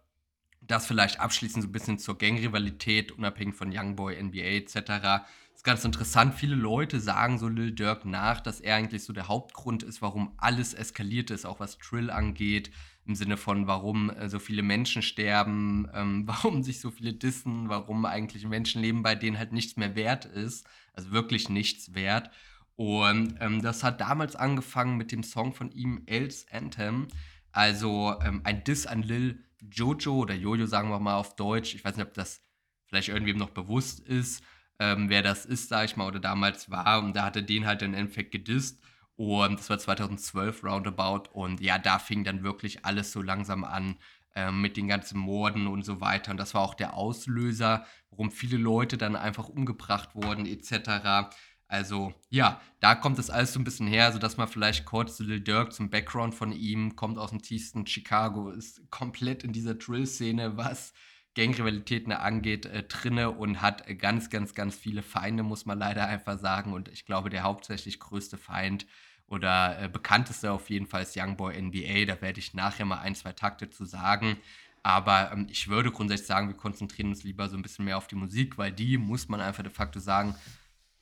[0.61, 5.25] das vielleicht abschließend so ein bisschen zur Gangrivalität, unabhängig von Youngboy, NBA etc.,
[5.67, 6.35] ganz interessant.
[6.35, 10.33] Viele Leute sagen so Lil Durk nach, dass er eigentlich so der Hauptgrund ist, warum
[10.39, 12.71] alles eskaliert ist, auch was Trill angeht.
[13.05, 17.69] Im Sinne von, warum äh, so viele Menschen sterben, ähm, warum sich so viele dissen,
[17.69, 20.67] warum eigentlich Menschen leben, bei denen halt nichts mehr wert ist.
[20.95, 22.31] Also wirklich nichts wert.
[22.77, 27.09] Und ähm, das hat damals angefangen mit dem Song von ihm, Else Anthem.
[27.51, 31.75] Also ähm, ein Diss an Lil Jojo oder Jojo, sagen wir mal auf Deutsch.
[31.75, 32.43] Ich weiß nicht, ob das
[32.87, 34.45] vielleicht irgendwem noch bewusst ist
[34.79, 37.03] ähm, wer das ist, sag ich mal, oder damals war.
[37.03, 38.81] Und da hat er den halt im Endeffekt gedisst.
[39.17, 41.31] Und das war 2012 roundabout.
[41.33, 43.97] Und ja, da fing dann wirklich alles so langsam an
[44.35, 46.31] äh, mit den ganzen Morden und so weiter.
[46.31, 51.31] Und das war auch der Auslöser, warum viele Leute dann einfach umgebracht wurden, etc.
[51.69, 55.41] Also, ja, da kommt das alles so ein bisschen her, sodass man vielleicht kurz Lil
[55.41, 60.57] Durk zum Background von ihm, kommt aus dem tiefsten Chicago, ist komplett in dieser Drill-Szene,
[60.57, 60.93] was
[61.37, 66.39] Gangrivalitäten angeht, äh, drinne und hat ganz, ganz, ganz viele Feinde, muss man leider einfach
[66.39, 66.73] sagen.
[66.73, 68.87] Und ich glaube, der hauptsächlich größte Feind
[69.29, 72.07] oder äh, bekannteste auf jeden Fall ist Youngboy NBA.
[72.07, 74.39] Da werde ich nachher mal ein, zwei Takte zu sagen.
[74.83, 78.07] Aber ähm, ich würde grundsätzlich sagen, wir konzentrieren uns lieber so ein bisschen mehr auf
[78.07, 80.35] die Musik, weil die, muss man einfach de facto sagen,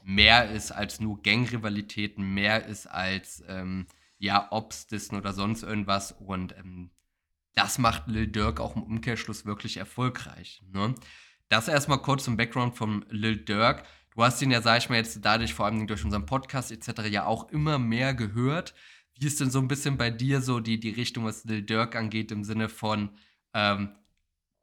[0.03, 3.87] mehr ist als nur Gangrivalitäten, mehr ist als ähm,
[4.19, 6.13] ja, Obstisten oder sonst irgendwas.
[6.13, 6.91] Und ähm,
[7.55, 10.63] das macht Lil Durk auch im Umkehrschluss wirklich erfolgreich.
[10.73, 10.95] Ne?
[11.49, 13.85] Das erstmal kurz zum Background von Lil Durk.
[14.15, 17.09] Du hast ihn ja, sag ich mal, jetzt dadurch, vor allem durch unseren Podcast etc.,
[17.11, 18.75] ja auch immer mehr gehört.
[19.15, 21.95] Wie ist denn so ein bisschen bei dir so die, die Richtung, was Lil Durk
[21.95, 23.11] angeht, im Sinne von,
[23.53, 23.95] ähm,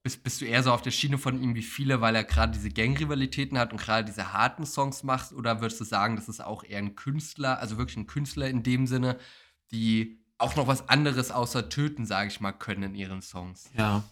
[0.04, 2.54] bist, bist du eher so auf der Schiene von ihm wie viele, weil er gerade
[2.54, 5.32] diese Gangrivalitäten hat und gerade diese harten Songs macht?
[5.32, 8.63] Oder würdest du sagen, das ist auch eher ein Künstler, also wirklich ein Künstler in
[8.63, 9.17] dem Sinne,
[9.71, 13.69] die auch noch was anderes außer töten, sage ich mal, können in ihren Songs?
[13.77, 14.04] Ja.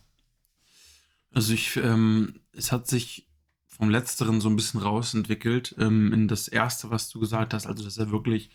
[1.31, 3.27] Also ich, ähm, es hat sich
[3.67, 7.83] vom Letzteren so ein bisschen rausentwickelt ähm, in das Erste, was du gesagt hast, also
[7.83, 8.49] dass er wirklich,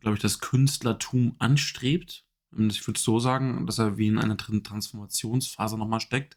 [0.00, 4.64] glaube ich, das Künstlertum anstrebt ich würde so sagen, dass er wie in einer dritten
[4.64, 6.36] Transformationsphase nochmal steckt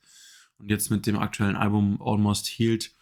[0.57, 2.93] und jetzt mit dem aktuellen Album Almost Healed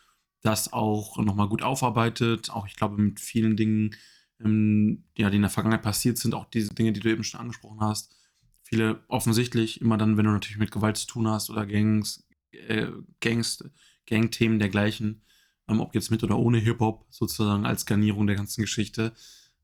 [0.42, 2.50] das auch nochmal gut aufarbeitet.
[2.50, 3.96] Auch ich glaube mit vielen Dingen,
[4.44, 7.40] ähm, ja, die in der Vergangenheit passiert sind, auch diese Dinge, die du eben schon
[7.40, 8.16] angesprochen hast.
[8.64, 12.88] Viele offensichtlich, immer dann, wenn du natürlich mit Gewalt zu tun hast oder Gangs, äh,
[13.20, 13.64] Gangs,
[14.06, 15.22] Gang-Themen dergleichen,
[15.68, 19.14] ähm, ob jetzt mit oder ohne Hip-Hop sozusagen als Garnierung der ganzen Geschichte,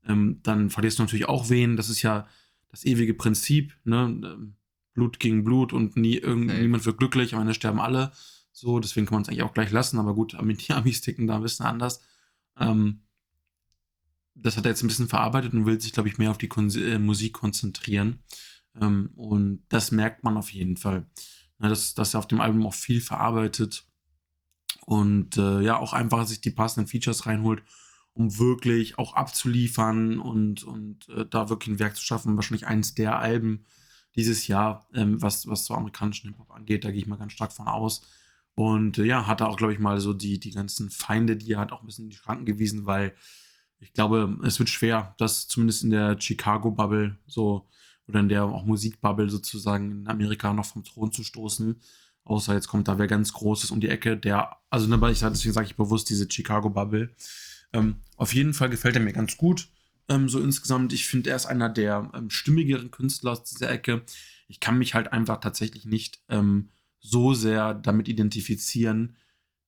[0.06, 1.76] ähm, dann verlierst du natürlich auch wen.
[1.76, 2.28] Das ist ja
[2.70, 4.52] das ewige Prinzip, ne?
[4.94, 6.60] Blut gegen Blut und nie irgend, okay.
[6.60, 8.10] niemand wird glücklich, am Ende sterben alle.
[8.50, 11.36] So, deswegen kann man es eigentlich auch gleich lassen, aber gut, die Amis ticken da
[11.36, 12.02] ein bisschen anders.
[12.58, 13.02] Ähm,
[14.42, 16.48] das hat er jetzt ein bisschen verarbeitet und will sich, glaube ich, mehr auf die
[16.48, 18.22] Kon äh, Musik konzentrieren.
[18.80, 21.06] Ähm, und das merkt man auf jeden Fall.
[21.60, 23.86] Ja, dass, dass er auf dem Album auch viel verarbeitet
[24.86, 27.62] und äh, ja, auch einfach sich die passenden Features reinholt
[28.18, 32.34] um wirklich auch abzuliefern und, und äh, da wirklich ein Werk zu schaffen.
[32.34, 33.64] Wahrscheinlich eines der Alben
[34.16, 37.52] dieses Jahr, ähm, was, was so amerikanischen Hip-Hop angeht, da gehe ich mal ganz stark
[37.52, 38.02] von aus.
[38.56, 41.52] Und äh, ja, hat er auch, glaube ich, mal so die, die ganzen Feinde, die
[41.52, 43.14] er hat, auch ein bisschen in die Schranken gewiesen, weil
[43.80, 47.68] ich glaube, es wird schwer, das zumindest in der Chicago-Bubble so
[48.06, 51.80] oder in der auch Musikbubble sozusagen in Amerika noch vom Thron zu stoßen.
[52.24, 55.54] Außer jetzt kommt da wer ganz Großes um die Ecke, der, also ne, ich, deswegen
[55.54, 57.14] sage ich bewusst diese Chicago-Bubble.
[57.72, 59.68] Ähm, auf jeden Fall gefällt er mir ganz gut.
[60.08, 64.02] Ähm, so insgesamt, ich finde, er ist einer der ähm, stimmigeren Künstler aus dieser Ecke.
[64.46, 69.16] Ich kann mich halt einfach tatsächlich nicht ähm, so sehr damit identifizieren,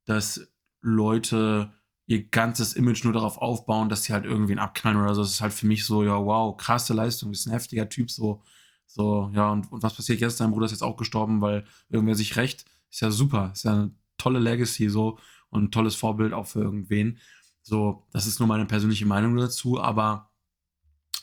[0.04, 0.48] dass
[0.80, 1.72] Leute
[2.10, 5.22] ihr ganzes Image nur darauf aufbauen, dass sie halt irgendwie einen abknallen oder so.
[5.22, 8.42] Das ist halt für mich so, ja, wow, krasse Leistung, ist ein heftiger Typ, so,
[8.84, 10.40] so, ja, und, und was passiert jetzt?
[10.40, 12.64] Dein Bruder ist jetzt auch gestorben, weil irgendwer sich rächt.
[12.90, 15.20] Ist ja super, ist ja eine tolle Legacy, so,
[15.50, 17.18] und ein tolles Vorbild auch für irgendwen.
[17.62, 20.32] So, das ist nur meine persönliche Meinung dazu, aber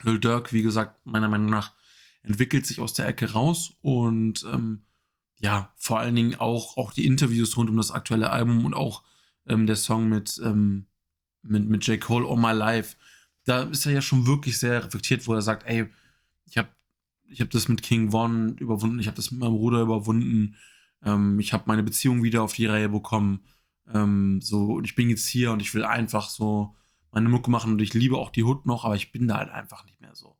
[0.03, 1.73] Lil Dirk, wie gesagt, meiner Meinung nach
[2.23, 4.83] entwickelt sich aus der Ecke raus und ähm,
[5.35, 9.03] ja, vor allen Dingen auch, auch die Interviews rund um das aktuelle Album und auch
[9.47, 10.87] ähm, der Song mit, ähm,
[11.43, 11.99] mit, mit J.
[11.99, 12.95] Cole All My Life.
[13.45, 15.87] Da ist er ja schon wirklich sehr reflektiert, wo er sagt, ey,
[16.45, 16.69] ich habe
[17.29, 20.55] ich hab das mit King Von überwunden, ich habe das mit meinem Bruder überwunden,
[21.03, 23.43] ähm, ich habe meine Beziehung wieder auf die Reihe bekommen.
[23.93, 26.75] Ähm, so, und ich bin jetzt hier und ich will einfach so
[27.11, 29.49] meine Mucke machen und ich liebe auch die Hood noch, aber ich bin da halt
[29.49, 30.36] einfach nicht mehr so.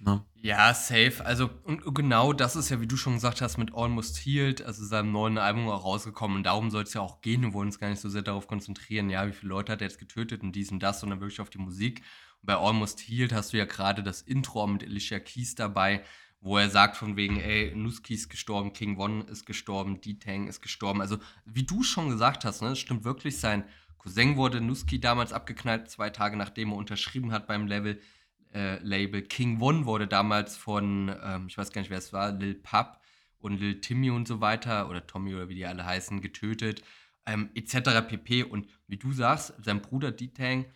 [0.00, 0.24] Ne?
[0.36, 1.24] Ja, safe.
[1.24, 4.84] Also, und genau das ist ja, wie du schon gesagt hast, mit Almost Healed, also
[4.84, 6.38] seinem neuen Album auch rausgekommen.
[6.38, 7.42] Und darum soll es ja auch gehen.
[7.42, 9.88] Wir wollen uns gar nicht so sehr darauf konzentrieren, ja, wie viele Leute hat er
[9.88, 12.02] jetzt getötet und dies und das, sondern wirklich auf die Musik.
[12.40, 16.04] Und bei Almost Healed hast du ja gerade das Intro mit Alicia Keys dabei,
[16.40, 20.60] wo er sagt von wegen, ey, Nuski ist gestorben, King One ist gestorben, D-Tang ist
[20.60, 21.00] gestorben.
[21.00, 23.64] Also, wie du schon gesagt hast, ne, das stimmt wirklich, sein
[23.98, 28.00] Cousin wurde Nuski damals abgeknallt, zwei Tage nachdem er unterschrieben hat beim Level,
[28.54, 29.22] äh, Label.
[29.22, 33.00] King One wurde damals von, ähm, ich weiß gar nicht, wer es war, Lil Pup
[33.38, 36.82] und Lil Timmy und so weiter, oder Tommy oder wie die alle heißen, getötet,
[37.26, 38.06] ähm, etc.
[38.08, 38.44] pp.
[38.44, 40.66] Und wie du sagst, sein Bruder D-Tang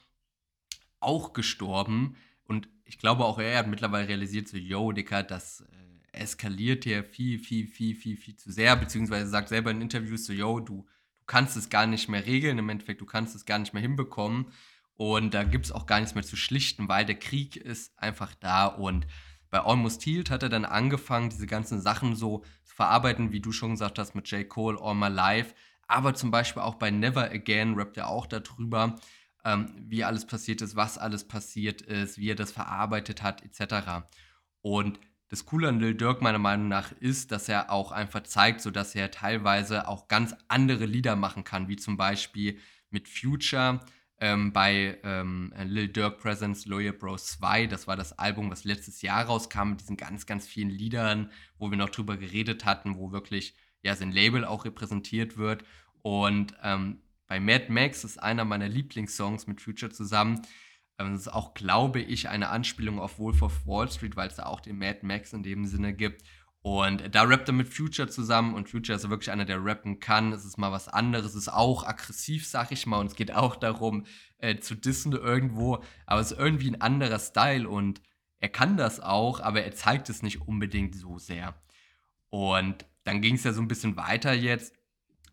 [1.01, 2.17] auch gestorben.
[2.45, 7.05] Und ich glaube auch er hat mittlerweile realisiert, so, yo, Dicker, das äh, eskaliert hier
[7.05, 10.87] viel, viel, viel, viel, viel zu sehr, beziehungsweise sagt selber in Interviews so, yo, du,
[11.19, 13.83] du kannst es gar nicht mehr regeln, im Endeffekt, du kannst es gar nicht mehr
[13.83, 14.53] hinbekommen
[15.03, 18.37] und da gibt es auch gar nichts mehr zu schlichten, weil der Krieg ist einfach
[18.37, 19.05] da und
[19.51, 23.51] bei Almost Healed hat er dann angefangen, diese ganzen Sachen so zu verarbeiten, wie du
[23.51, 24.49] schon gesagt hast, mit J.
[24.49, 25.57] Cole, All My Life,
[25.89, 28.95] aber zum Beispiel auch bei Never Again rappt er auch darüber,
[29.45, 34.07] ähm, wie alles passiert ist, was alles passiert ist, wie er das verarbeitet hat, etc.
[34.61, 38.61] Und das Coole an Lil Durk meiner Meinung nach ist, dass er auch einfach zeigt,
[38.61, 42.61] so dass er teilweise auch ganz andere Lieder machen kann, wie zum Beispiel
[42.91, 43.81] mit Future
[44.23, 47.67] ähm, bei ähm, Lil Durk Presents Loyal Bros 2.
[47.67, 51.71] Das war das Album, was letztes Jahr rauskam mit diesen ganz, ganz vielen Liedern, wo
[51.71, 55.65] wir noch drüber geredet hatten, wo wirklich ja sein Label auch repräsentiert wird.
[56.03, 60.41] Und ähm, bei Mad Max ist einer meiner Lieblingssongs mit Future zusammen.
[61.01, 64.37] Ähm, das ist auch, glaube ich, eine Anspielung auf Wolf of Wall Street, weil es
[64.37, 66.23] da auch den Mad Max in dem Sinne gibt.
[66.63, 70.33] Und da rappt er mit Future zusammen und Future ist wirklich einer, der rappen kann.
[70.33, 73.35] Es ist mal was anderes, es ist auch aggressiv, sag ich mal, und es geht
[73.35, 74.07] auch darum,
[74.39, 75.83] äh, zu dissen irgendwo.
[76.07, 78.01] Aber es ist irgendwie ein anderer Style und
[78.39, 81.55] er kann das auch, aber er zeigt es nicht unbedingt so sehr.
[82.31, 84.75] Und dann ging es ja so ein bisschen weiter jetzt.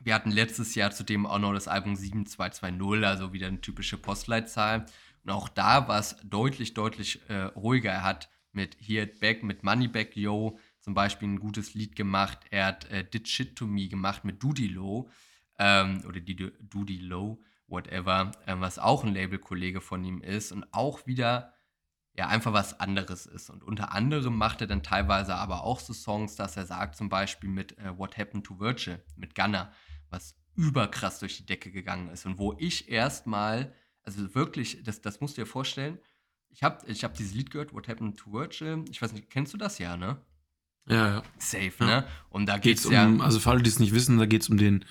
[0.01, 4.85] Wir hatten letztes Jahr zudem auch noch das Album 7220, also wieder eine typische Postleitzahl.
[5.23, 7.91] Und auch da war es deutlich, deutlich äh, ruhiger.
[7.91, 11.95] Er hat mit Here It Back, mit Money Back Yo zum Beispiel ein gutes Lied
[11.95, 12.39] gemacht.
[12.51, 15.09] Er hat äh, Did Shit to Me gemacht mit Doody Low
[15.57, 20.65] ähm, oder die Doody Low, whatever, äh, was auch ein Labelkollege von ihm ist und
[20.73, 21.53] auch wieder
[22.13, 23.49] ja einfach was anderes ist.
[23.49, 27.09] Und unter anderem macht er dann teilweise aber auch so Songs, dass er sagt, zum
[27.09, 29.71] Beispiel mit äh, What Happened to Virgil, mit Gunner,
[30.09, 35.21] was überkrass durch die Decke gegangen ist und wo ich erstmal also wirklich, das, das
[35.21, 35.99] musst du dir vorstellen.
[36.49, 38.83] Ich habe ich hab dieses Lied gehört, What Happened to Virgil.
[38.89, 40.19] Ich weiß nicht, kennst du das ja, ne?
[40.89, 41.23] Ja, ja.
[41.37, 41.85] Safe, ja.
[41.85, 42.07] ne?
[42.29, 43.05] Und da geht's, geht's ja.
[43.05, 44.85] um, also für alle, die es nicht wissen, da geht es um den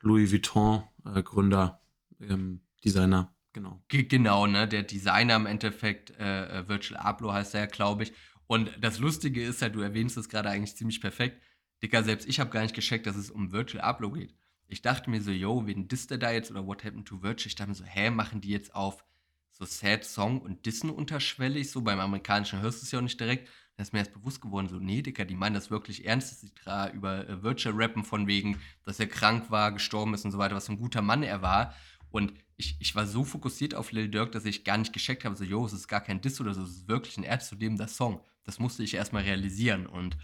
[0.00, 1.80] Louis Vuitton-Gründer,
[2.20, 3.82] äh, ähm, Designer, genau.
[3.88, 4.68] Genau, ne?
[4.68, 8.12] Der Designer im Endeffekt, äh, äh Virgil Abloh heißt er, glaube ich.
[8.46, 11.42] Und das Lustige ist ja, du erwähnst es gerade eigentlich ziemlich perfekt.
[11.82, 14.34] Dicker, selbst ich habe gar nicht gescheckt, dass es um Virgil Abloh geht
[14.68, 17.48] ich dachte mir so, yo, wen disst der da jetzt oder What Happened to Virgil?
[17.48, 19.04] Ich dachte mir so, hä, machen die jetzt auf
[19.50, 21.70] so Sad Song und Dissen unterschwellig?
[21.70, 23.48] So beim Amerikanischen hörst du es ja auch nicht direkt.
[23.78, 26.40] Da ist mir erst bewusst geworden, so, nee, Dicker, die meinen das wirklich ernst, dass
[26.42, 30.32] sie da über äh, Virgil rappen, von wegen, dass er krank war, gestorben ist und
[30.32, 31.74] so weiter, was für ein guter Mann er war.
[32.10, 35.34] Und ich, ich war so fokussiert auf Lil Durk, dass ich gar nicht gescheckt habe,
[35.34, 38.20] so, yo, es ist gar kein Diss oder so, es ist wirklich ein ernstzunehmender Song.
[38.44, 39.86] Das musste ich erstmal realisieren.
[39.86, 40.18] Und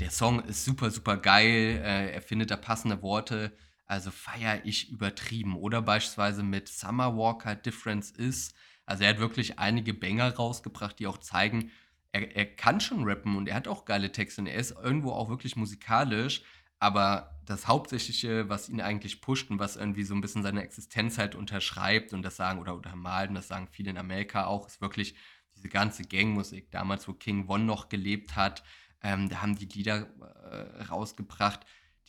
[0.00, 1.80] der Song ist super, super geil.
[1.84, 3.52] Äh, er findet da passende Worte
[3.88, 5.56] also feiere ich übertrieben.
[5.56, 8.54] Oder beispielsweise mit Summer Walker Difference ist.
[8.84, 11.70] Also er hat wirklich einige Banger rausgebracht, die auch zeigen,
[12.12, 15.12] er, er kann schon rappen und er hat auch geile Texte und er ist irgendwo
[15.12, 16.42] auch wirklich musikalisch.
[16.80, 21.18] Aber das Hauptsächliche, was ihn eigentlich pusht und was irgendwie so ein bisschen seine Existenz
[21.18, 24.80] halt unterschreibt und das sagen oder untermalt, und das sagen viele in Amerika auch, ist
[24.80, 25.16] wirklich
[25.56, 26.70] diese ganze Gangmusik.
[26.70, 28.62] Damals, wo King Von noch gelebt hat,
[29.02, 30.08] ähm, da haben die Lieder
[30.50, 31.66] äh, rausgebracht,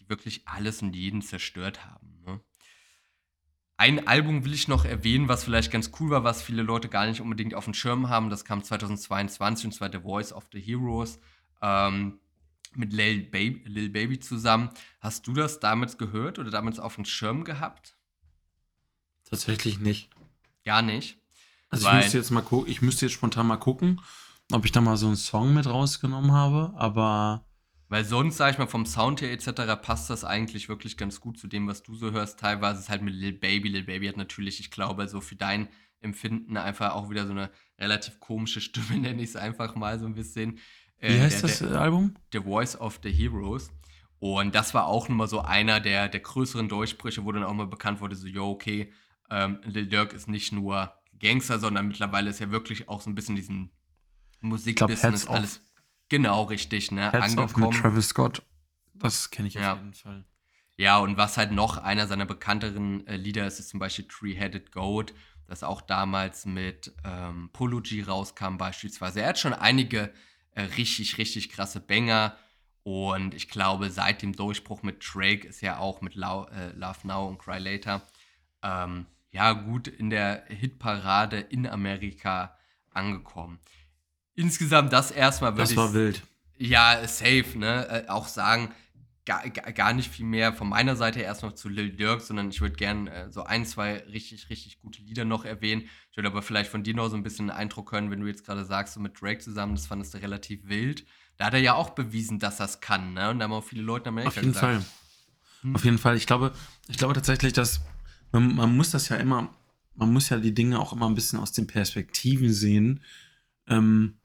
[0.10, 2.19] wirklich alles und jeden zerstört haben.
[3.80, 7.06] Ein Album will ich noch erwähnen, was vielleicht ganz cool war, was viele Leute gar
[7.06, 8.30] nicht unbedingt auf dem Schirm haben.
[8.30, 11.18] Das kam 2022 und zwar The Voice of the Heroes
[11.62, 12.20] ähm,
[12.76, 14.70] mit Lil Baby, Lil Baby zusammen.
[15.00, 17.96] Hast du das damals gehört oder damals auf dem Schirm gehabt?
[19.24, 20.10] Tatsächlich nicht.
[20.66, 21.18] Gar nicht.
[21.70, 24.02] Also ich müsste jetzt mal gucken, ich müsste jetzt spontan mal gucken,
[24.52, 27.46] ob ich da mal so einen Song mit rausgenommen habe, aber
[27.90, 29.82] weil sonst, sag ich mal, vom Sound her etc.
[29.82, 32.40] passt das eigentlich wirklich ganz gut zu dem, was du so hörst.
[32.40, 33.70] Teilweise ist halt mit Lil Baby.
[33.70, 35.68] Lil Baby hat natürlich, ich glaube, so für dein
[36.00, 37.50] Empfinden einfach auch wieder so eine
[37.80, 40.60] relativ komische Stimme, nenne ich es einfach mal so ein bisschen.
[41.00, 42.14] Äh, Wie heißt der, das der, Album?
[42.32, 43.72] The Voice of the Heroes.
[44.20, 47.68] Und das war auch nochmal so einer der, der größeren Durchbrüche, wo dann auch mal
[47.68, 48.94] bekannt wurde, so, yo, okay,
[49.32, 53.16] ähm, Lil Durk ist nicht nur Gangster, sondern mittlerweile ist er wirklich auch so ein
[53.16, 53.72] bisschen diesen
[54.42, 55.62] Musikbusiness alles.
[56.10, 57.12] Genau, richtig, ne?
[57.12, 57.70] Heads Angekommen.
[57.70, 58.44] mit Travis Scott.
[58.96, 59.74] Das kenne ich ja.
[59.74, 60.26] auf jeden Fall.
[60.76, 64.72] Ja, und was halt noch einer seiner bekannteren äh, Lieder ist, ist zum Beispiel Three-Headed
[64.72, 65.14] Goat,
[65.48, 69.22] das auch damals mit ähm, Polo G rauskam beispielsweise.
[69.22, 70.14] Er hat schon einige
[70.52, 72.38] äh, richtig, richtig krasse Banger.
[72.84, 77.00] Und ich glaube, seit dem Durchbruch mit Drake ist ja auch mit Lau äh, Love
[77.04, 78.02] Now und Cry Later
[78.64, 82.58] ähm, ja gut in der Hitparade in Amerika
[82.92, 83.60] angekommen
[84.36, 86.22] insgesamt das erstmal Das war wild.
[86.58, 88.06] Ja, safe, ne?
[88.06, 88.74] Äh, auch sagen,
[89.30, 92.76] gar, gar nicht viel mehr von meiner Seite erstmal zu Lil Dirk, sondern ich würde
[92.76, 95.84] gerne äh, so ein, zwei richtig, richtig gute Lieder noch erwähnen.
[96.10, 98.28] Ich würde aber vielleicht von dir noch so ein bisschen einen Eindruck hören, wenn du
[98.28, 101.06] jetzt gerade sagst, so mit Drake zusammen, das fandest du relativ wild.
[101.38, 103.30] Da hat er ja auch bewiesen, dass es kann, ne?
[103.30, 104.84] Und da haben auch viele Leute in Amerika Auf jeden gesagt.
[104.84, 104.86] Fall.
[105.62, 105.76] Hm.
[105.76, 106.18] Auf jeden Fall.
[106.18, 106.52] Ich glaube,
[106.88, 107.82] ich glaube tatsächlich, dass
[108.32, 109.54] man, man muss das ja immer,
[109.96, 113.04] man muss ja die Dinge auch immer ein bisschen aus den Perspektiven sehen.
[113.68, 114.19] Ähm,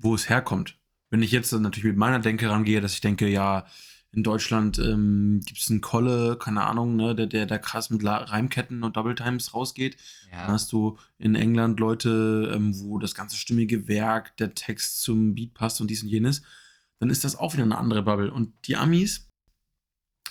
[0.00, 0.78] wo es herkommt.
[1.10, 3.66] Wenn ich jetzt natürlich mit meiner Denke rangehe, dass ich denke, ja,
[4.12, 8.02] in Deutschland ähm, gibt es einen Kolle, keine Ahnung, ne, der, der, der krass mit
[8.04, 9.96] Reimketten und Double Times rausgeht.
[10.32, 10.42] Ja.
[10.42, 15.34] Dann hast du in England Leute, ähm, wo das ganze stimmige Werk, der Text zum
[15.34, 16.42] Beat passt und dies und jenes.
[17.00, 18.32] Dann ist das auch wieder eine andere Bubble.
[18.32, 19.30] Und die Amis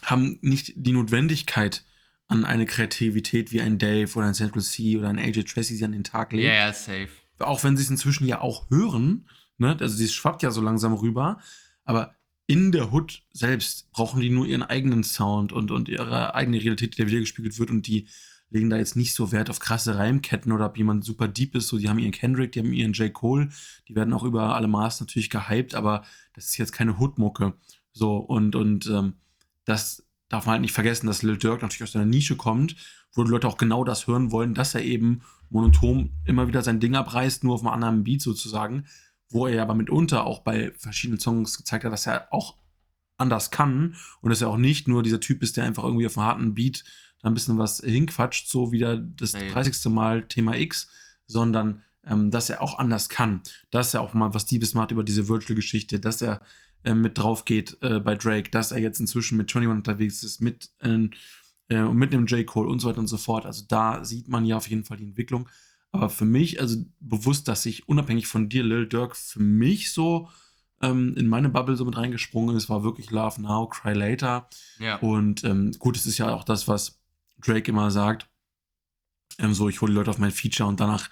[0.02, 1.86] haben nicht die Notwendigkeit
[2.28, 5.86] an eine Kreativität wie ein Dave oder ein Central C oder ein AJ Tracy sie
[5.86, 6.48] an den Tag legen.
[6.48, 7.10] Ja, yeah, safe.
[7.40, 9.78] Auch wenn sie es inzwischen ja auch hören, ne?
[9.80, 11.40] Also sie schwappt ja so langsam rüber,
[11.84, 12.16] aber
[12.48, 16.98] in der Hood selbst brauchen die nur ihren eigenen Sound und, und ihre eigene Realität,
[16.98, 18.08] die da wiedergespiegelt wird und die
[18.50, 21.68] legen da jetzt nicht so Wert auf krasse Reimketten oder ob jemand super deep ist.
[21.68, 23.14] So, die haben ihren Kendrick, die haben ihren J.
[23.14, 23.50] Cole,
[23.88, 26.04] die werden auch über alle Maß natürlich gehypt, aber
[26.34, 27.54] das ist jetzt keine Hood-Mucke.
[27.92, 29.16] So, und, und ähm,
[29.66, 32.76] das darf man halt nicht vergessen, dass Lil Durk natürlich aus einer Nische kommt,
[33.14, 36.80] wo die Leute auch genau das hören wollen, dass er eben monoton immer wieder sein
[36.80, 38.86] Ding abreißt, nur auf einem anderen Beat sozusagen
[39.30, 42.58] wo er aber mitunter auch bei verschiedenen Songs gezeigt hat, dass er auch
[43.18, 46.18] anders kann und dass er auch nicht nur dieser Typ ist, der einfach irgendwie auf
[46.18, 46.84] einem harten Beat
[47.22, 49.50] da ein bisschen was hinquatscht, so wieder das hey.
[49.50, 49.92] 30.
[49.92, 50.90] Mal Thema X,
[51.26, 55.04] sondern ähm, dass er auch anders kann, dass er auch mal was Diebes macht über
[55.04, 56.42] diese Virtual-Geschichte, dass er
[56.84, 60.42] äh, mit drauf geht äh, bei Drake, dass er jetzt inzwischen mit 21 unterwegs ist,
[60.42, 61.10] mit, äh,
[61.70, 62.46] äh, mit einem J.
[62.46, 63.46] Cole und so weiter und so fort.
[63.46, 65.50] Also da sieht man ja auf jeden Fall die Entwicklung.
[65.98, 70.30] Aber für mich, also bewusst, dass ich unabhängig von dir, Lil Dirk, für mich so
[70.82, 74.48] ähm, in meine Bubble so mit reingesprungen ist, war wirklich Love Now, Cry Later.
[74.80, 74.98] Ja.
[74.98, 77.00] Und ähm, gut, es ist ja auch das, was
[77.40, 78.30] Drake immer sagt.
[79.40, 81.10] Ähm, so, ich hole die Leute auf mein Feature und danach,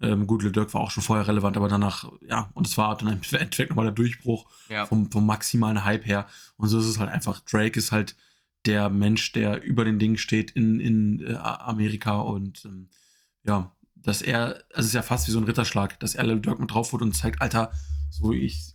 [0.00, 2.96] ähm, gut, Lil Dirk war auch schon vorher relevant, aber danach, ja, und es war
[2.96, 4.86] dann im Endeffekt nochmal der Durchbruch ja.
[4.86, 6.26] vom, vom maximalen Hype her.
[6.56, 7.40] Und so ist es halt einfach.
[7.40, 8.16] Drake ist halt
[8.66, 12.88] der Mensch, der über den Dingen steht in, in äh, Amerika und ähm,
[13.44, 13.72] ja,
[14.02, 16.60] dass er, also es ist ja fast wie so ein Ritterschlag, dass er Lil Dirk
[16.60, 17.72] mit drauf wird und zeigt, Alter,
[18.10, 18.74] so ich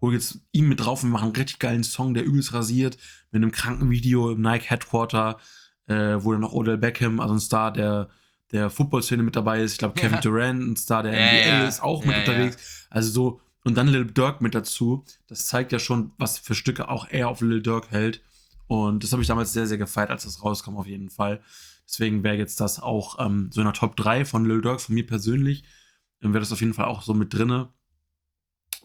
[0.00, 2.98] hole jetzt ihn mit drauf und machen einen richtig geilen Song, der übelst rasiert,
[3.30, 5.38] mit einem kranken Video im Nike Headquarter,
[5.86, 8.08] äh, wo dann noch Odell Beckham, also ein Star der,
[8.52, 9.72] der Football-Szene mit dabei ist.
[9.72, 10.20] Ich glaube, Kevin ja.
[10.22, 11.68] Durant, ein Star der ja, NBA, ja.
[11.68, 12.86] ist auch mit unterwegs.
[12.90, 15.04] Also so, und dann Lil Dirk mit dazu.
[15.26, 18.20] Das zeigt ja schon, was für Stücke auch er auf Lil Dirk hält.
[18.66, 21.40] Und das habe ich damals sehr, sehr gefeiert, als das rauskam, auf jeden Fall.
[21.86, 24.94] Deswegen wäre jetzt das auch ähm, so in der Top 3 von Lil Durk, von
[24.94, 25.64] mir persönlich,
[26.22, 27.72] ähm, wäre das auf jeden Fall auch so mit drinne.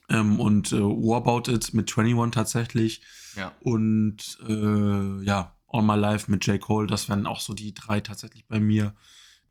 [0.09, 3.01] Ähm, und äh, What About It mit 21 tatsächlich.
[3.35, 3.53] Ja.
[3.61, 6.59] Und äh, ja, On My Life mit J.
[6.59, 8.95] Cole, das wären auch so die drei tatsächlich bei mir,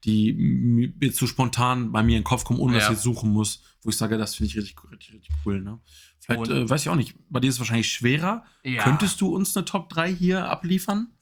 [0.04, 2.78] die jetzt so spontan bei mir in den Kopf kommen, ohne ja.
[2.78, 5.60] dass ich jetzt suchen muss, wo ich sage, das finde ich richtig, richtig, richtig cool.
[5.60, 5.80] Ne?
[6.20, 8.44] Vielleicht, äh, weiß ich auch nicht, bei dir ist es wahrscheinlich schwerer.
[8.64, 8.82] Ja.
[8.82, 11.12] Könntest du uns eine Top 3 hier abliefern?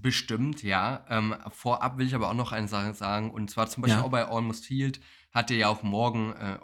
[0.00, 1.04] Bestimmt, ja.
[1.08, 3.30] Ähm, vorab will ich aber auch noch eine Sache sagen.
[3.30, 4.04] Und zwar zum Beispiel ja.
[4.04, 5.00] auch bei Almost Healed
[5.32, 6.58] hatte ja auch morgen äh,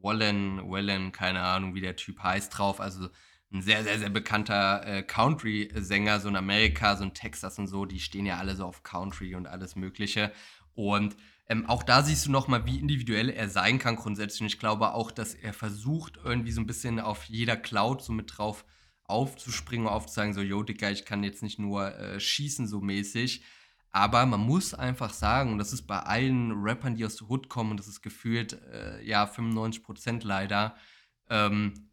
[0.00, 2.80] Wallen, Wallen, keine Ahnung, wie der Typ heißt, drauf.
[2.80, 3.08] Also
[3.52, 7.84] ein sehr, sehr, sehr bekannter äh, Country-Sänger, so in Amerika, so in Texas und so.
[7.84, 10.32] Die stehen ja alle so auf Country und alles Mögliche.
[10.74, 11.16] Und
[11.48, 14.40] ähm, auch da siehst du nochmal, wie individuell er sein kann grundsätzlich.
[14.40, 18.12] Und ich glaube auch, dass er versucht, irgendwie so ein bisschen auf jeder Cloud so
[18.12, 18.64] mit drauf
[19.12, 23.42] aufzuspringen und aufzuzeigen, so, yo, Digga, ich kann jetzt nicht nur äh, schießen so mäßig.
[23.92, 27.50] Aber man muss einfach sagen, und das ist bei allen Rappern, die aus der Hood
[27.50, 30.76] kommen, und das ist gefühlt, äh, ja, 95% leider,
[31.28, 31.90] ähm,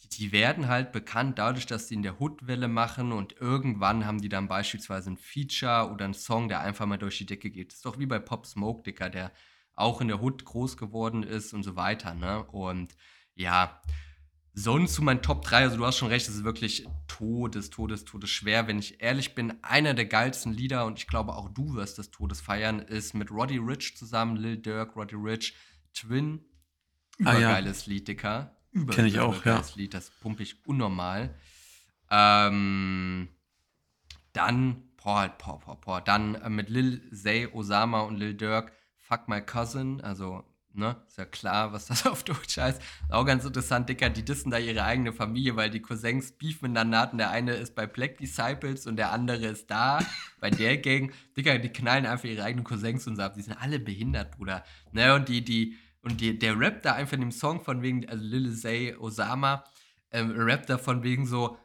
[0.00, 4.20] die, die, werden halt bekannt dadurch, dass sie in der Hood-Welle machen und irgendwann haben
[4.20, 7.70] die dann beispielsweise ein Feature oder einen Song, der einfach mal durch die Decke geht.
[7.70, 9.32] Das ist doch wie bei Pop Smoke, Dicker, der
[9.74, 12.44] auch in der Hood groß geworden ist und so weiter, ne?
[12.44, 12.96] Und
[13.34, 13.80] ja,
[14.56, 18.04] Sonst zu meinen Top 3, also du hast schon recht, es ist wirklich todes, todes,
[18.04, 18.68] todes schwer.
[18.68, 22.12] Wenn ich ehrlich bin, einer der geilsten Lieder, und ich glaube auch du wirst das
[22.12, 25.56] Todes feiern, ist mit Roddy Rich zusammen, Lil Durk, Roddy Rich,
[25.92, 26.44] Twin.
[27.18, 27.92] Übergeiles ah, ja.
[27.92, 28.56] Lied, Dicker.
[28.70, 29.60] Über, Kenn ich auch, ja.
[29.74, 31.34] Lied, das pumpe ich unnormal.
[32.10, 33.28] Ähm,
[34.32, 39.28] dann, boah, boah, boah, boah, dann äh, mit Lil Zay, Osama und Lil Durk, Fuck
[39.28, 40.44] My Cousin, also
[40.74, 40.96] ne?
[41.06, 42.80] Ist ja klar, was das auf Deutsch heißt.
[43.10, 46.98] Auch ganz interessant, Dicker, die dissen da ihre eigene Familie, weil die Cousins Beef miteinander
[46.98, 47.18] hatten.
[47.18, 49.98] Der eine ist bei Black Disciples und der andere ist da,
[50.40, 51.12] bei der Gang.
[51.36, 54.64] Dicker, die knallen einfach ihre eigenen Cousins und sagen, die sind alle behindert, Bruder.
[54.92, 55.14] Ne?
[55.14, 58.24] Und die, die, und die, der rappt da einfach in dem Song von wegen, also
[58.24, 59.64] Lil Zay Osama,
[60.10, 61.58] ähm, rappt da von wegen so,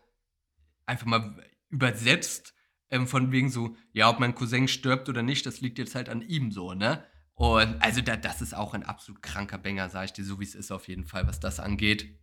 [0.86, 1.36] einfach mal
[1.70, 2.53] übersetzt,
[2.89, 6.10] ähm, von wegen so, ja, ob mein Cousin stirbt oder nicht, das liegt jetzt halt
[6.10, 7.03] an ihm so, ne?
[7.39, 10.43] Und also da, das ist auch ein absolut kranker Banger, sage ich dir, so wie
[10.43, 12.19] es ist auf jeden Fall, was das angeht.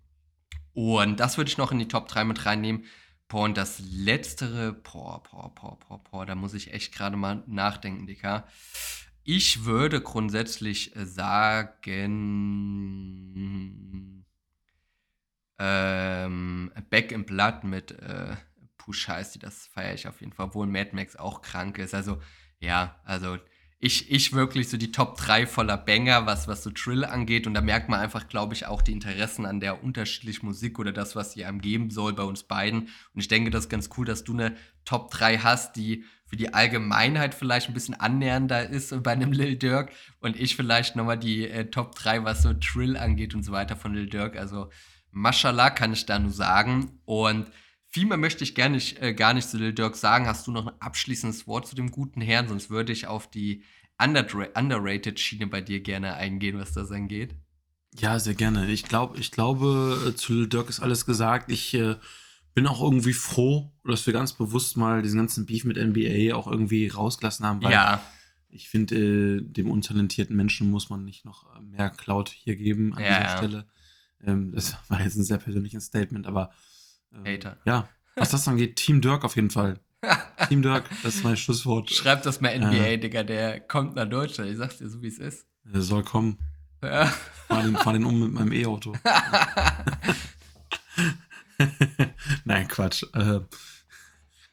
[0.74, 2.84] Und das würde ich noch in die Top 3 mit reinnehmen.
[3.26, 7.42] Boah, und das letztere, boah, boah, boah, boah, boah, da muss ich echt gerade mal
[7.46, 8.46] nachdenken, Dicker.
[9.24, 11.72] Ich würde grundsätzlich sagen,
[15.58, 18.36] ähm, Back in Blood mit äh,
[18.76, 21.94] Push heißt die, das feiere ich auf jeden Fall, obwohl Mad Max auch krank ist.
[21.94, 22.20] Also,
[22.60, 23.38] ja, also
[23.79, 27.47] ich, ich wirklich so die Top 3 voller Banger, was, was so Trill angeht.
[27.47, 30.93] Und da merkt man einfach, glaube ich, auch die Interessen an der unterschiedlichen Musik oder
[30.93, 32.89] das, was sie einem geben soll bei uns beiden.
[33.14, 34.57] Und ich denke, das ist ganz cool, dass du eine
[34.87, 39.57] Top 3 hast, die für die Allgemeinheit vielleicht ein bisschen annähernder ist bei einem Lil
[39.57, 43.53] Durk und ich vielleicht nochmal die äh, Top 3, was so Trill angeht und so
[43.53, 44.37] weiter von Lil Durk.
[44.37, 44.70] Also
[45.12, 47.01] Mashallah kann ich da nur sagen.
[47.05, 47.47] Und
[47.97, 50.26] viel mehr möchte ich gar nicht, äh, gar nicht zu Lil Durk sagen.
[50.26, 52.47] Hast du noch ein abschließendes Wort zu dem guten Herrn?
[52.47, 53.62] Sonst würde ich auf die
[53.99, 57.34] underrated Schiene bei dir gerne eingehen, was das angeht.
[57.99, 58.66] Ja, sehr gerne.
[58.66, 61.51] Ich glaube, ich glaube, äh, zu Lil Durk ist alles gesagt.
[61.51, 61.97] Ich äh,
[62.53, 66.49] bin auch irgendwie froh, dass wir ganz bewusst mal diesen ganzen Beef mit NBA auch
[66.49, 68.03] irgendwie rausgelassen haben, weil ja.
[68.51, 73.03] ich finde, äh, dem untalentierten Menschen muss man nicht noch mehr Cloud hier geben an
[73.03, 73.66] ja, dieser Stelle.
[74.22, 76.51] Ähm, das war jetzt ein sehr persönliches Statement, aber
[77.24, 77.59] Hater.
[77.64, 79.78] Ja, was das angeht, Team Dirk auf jeden Fall.
[80.48, 81.90] Team Dirk, das ist mein Schlusswort.
[81.90, 84.50] Schreib das mal NBA, äh, Digga, der kommt nach Deutschland.
[84.50, 85.46] Ich sag's dir so, wie es ist.
[85.72, 86.38] Er soll kommen.
[86.82, 87.07] Ja.
[87.48, 88.94] Fahr, den, fahr den um mit meinem E-Auto.
[92.44, 93.04] Nein, Quatsch.
[93.14, 93.40] Äh,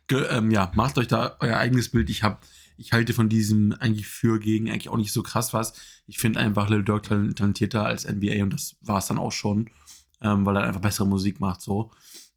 [0.09, 2.09] ähm, ja, macht euch da euer eigenes Bild.
[2.09, 2.39] Ich habe
[2.77, 5.73] ich halte von diesem eigentlich für gegen eigentlich auch nicht so krass was.
[6.07, 9.69] Ich finde einfach Lil Durk talentierter als NBA und das war es dann auch schon,
[10.21, 11.91] ähm, weil er einfach bessere Musik macht so.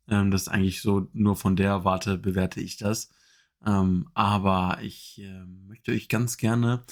[0.09, 3.11] Ähm, das ist eigentlich so, nur von der Warte bewerte ich das.
[3.65, 6.85] Ähm, aber ich äh, möchte euch ganz gerne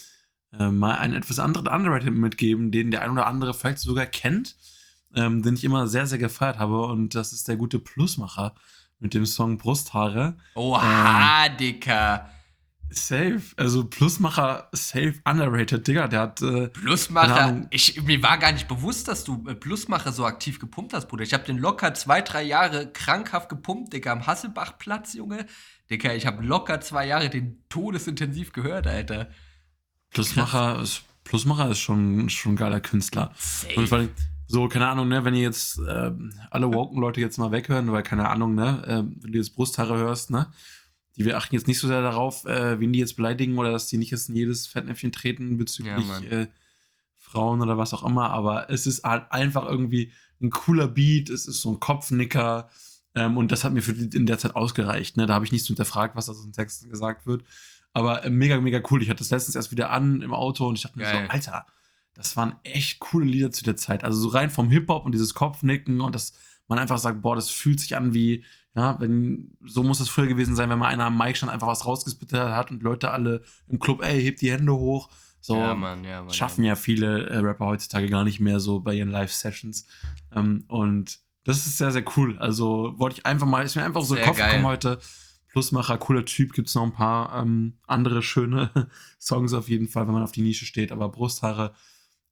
[0.58, 4.56] äh, mal einen etwas anderen Underrated mitgeben, den der ein oder andere vielleicht sogar kennt,
[5.14, 6.86] ähm, den ich immer sehr, sehr gefeiert habe.
[6.86, 8.54] Und das ist der gute Plusmacher
[8.98, 10.36] mit dem Song Brusthaare.
[10.54, 12.30] Oha, ähm, Dicker.
[12.94, 13.42] Safe.
[13.56, 16.08] Also Plusmacher, safe, underrated, Digga.
[16.08, 16.42] Der hat.
[16.42, 20.92] Äh, Plusmacher, ich, mir war gar nicht bewusst, dass du äh, Plusmacher so aktiv gepumpt
[20.92, 21.24] hast, Bruder.
[21.24, 25.46] Ich habe den locker zwei, drei Jahre krankhaft gepumpt, Digga, am Hasselbachplatz, Junge.
[25.90, 29.28] Digga, ich habe locker zwei Jahre den todesintensiv gehört, Alter.
[30.10, 33.32] Plusmacher ist, Plusmacher ist schon, schon ein geiler Künstler.
[33.36, 33.74] Safe.
[33.76, 34.10] Und vor allem,
[34.46, 36.10] so, keine Ahnung, ne, wenn ihr jetzt äh,
[36.50, 40.30] alle Woken-Leute jetzt mal weghören, weil keine Ahnung, ne, äh, wenn du jetzt Brusthaare hörst,
[40.30, 40.46] ne,
[41.16, 43.86] die wir achten jetzt nicht so sehr darauf, äh, wen die jetzt beleidigen oder dass
[43.86, 46.48] die nicht jetzt in jedes Fettnäpfchen treten bezüglich ja, äh,
[47.16, 51.46] Frauen oder was auch immer, aber es ist halt einfach irgendwie ein cooler Beat, es
[51.46, 52.68] ist so ein Kopfnicker
[53.14, 55.16] ähm, und das hat mir für die, in der Zeit ausgereicht.
[55.16, 55.26] Ne?
[55.26, 57.44] Da habe ich nichts hinterfragt, was da so in Texten gesagt wird.
[57.92, 59.02] Aber äh, mega, mega cool.
[59.02, 61.66] Ich hatte das letztens erst wieder an im Auto und ich dachte mir so, Alter,
[62.14, 64.04] das waren echt coole Lieder zu der Zeit.
[64.04, 66.34] Also so rein vom Hip-Hop und dieses Kopfnicken und dass
[66.68, 68.44] man einfach sagt, boah, das fühlt sich an wie
[68.76, 71.68] ja, wenn, so muss es früher gewesen sein, wenn mal einer am Mic schon einfach
[71.68, 75.08] was rausgespittet hat und Leute alle im Club, ey, hebt die Hände hoch.
[75.40, 78.80] So ja, Mann, ja, Mann, schaffen ja, viele äh, Rapper heutzutage gar nicht mehr so
[78.80, 79.86] bei ihren Live-Sessions.
[80.34, 82.36] Ähm, und das ist sehr, sehr cool.
[82.38, 84.48] Also wollte ich einfach mal, ist mir einfach so in den Kopf geil.
[84.48, 84.98] gekommen heute.
[85.50, 88.70] Plusmacher, cooler Typ, gibt es noch ein paar ähm, andere schöne
[89.20, 90.90] Songs auf jeden Fall, wenn man auf die Nische steht.
[90.90, 91.74] Aber Brusthaare,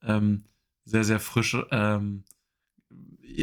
[0.02, 0.44] ähm,
[0.84, 1.56] sehr, sehr frisch.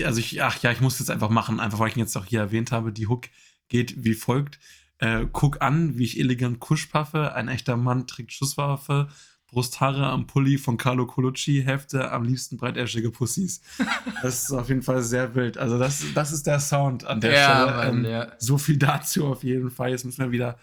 [0.06, 2.26] Also ich, ach ja, ich muss jetzt einfach machen, einfach weil ich ihn jetzt auch
[2.26, 2.92] hier erwähnt habe.
[2.92, 3.28] Die Hook
[3.68, 4.60] geht wie folgt.
[5.00, 7.34] Äh, guck an, wie ich elegant Kusch paffe.
[7.34, 9.08] Ein echter Mann trägt Schusswaffe.
[9.50, 13.62] Brusthaare am Pulli von Carlo Colucci, Hefte, am liebsten breiteschige Pussys.
[14.22, 15.58] Das ist auf jeden Fall sehr wild.
[15.58, 17.78] Also das, das ist der Sound an der ja, Stelle.
[17.78, 18.32] Mann, ähm, ja.
[18.38, 19.92] So viel dazu auf jeden Fall.
[19.92, 20.58] Jetzt müssen wir wieder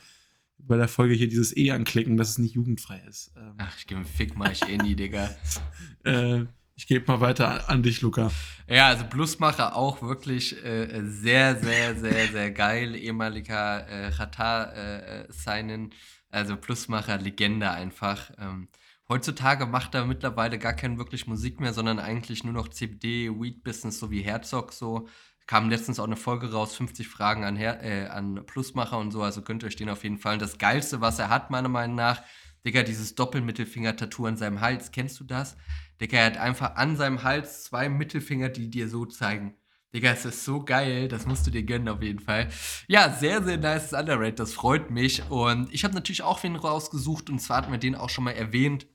[0.58, 3.32] bei der Folge hier dieses E anklicken, dass es nicht jugendfrei ist.
[3.36, 5.30] Ähm, Ach, ich gebe einen Fick mal, ich eh nie, Digga.
[6.04, 6.44] äh,
[6.76, 8.30] ich gebe mal weiter an dich, Luca.
[8.68, 12.94] Ja, also Plusmacher auch wirklich äh, sehr, sehr, sehr, sehr geil.
[12.94, 15.90] Ehemaliger äh, Qatar-Signen.
[15.90, 15.94] Äh,
[16.30, 18.30] also Plusmacher, Legende einfach.
[18.38, 18.68] Ähm,
[19.08, 23.98] heutzutage macht er mittlerweile gar keinen wirklich Musik mehr, sondern eigentlich nur noch CBD, Weed-Business,
[23.98, 25.08] so wie Herzog so.
[25.46, 29.22] Kam letztens auch eine Folge raus, 50 Fragen an, Her äh, an Plusmacher und so,
[29.22, 30.36] also könnt ihr euch den auf jeden Fall.
[30.36, 32.20] Das Geilste, was er hat, meiner Meinung nach,
[32.66, 35.56] Digga, dieses Doppelmittelfinger-Tattoo an seinem Hals, kennst du das?
[36.00, 39.54] Digga, er hat einfach an seinem Hals zwei Mittelfinger, die dir so zeigen.
[39.94, 42.48] Digga, es ist so geil, das musst du dir gönnen auf jeden Fall.
[42.88, 45.22] Ja, sehr, sehr nice Underrated, das freut mich.
[45.30, 48.32] Und ich habe natürlich auch wen rausgesucht und zwar hatten wir den auch schon mal
[48.32, 48.86] erwähnt.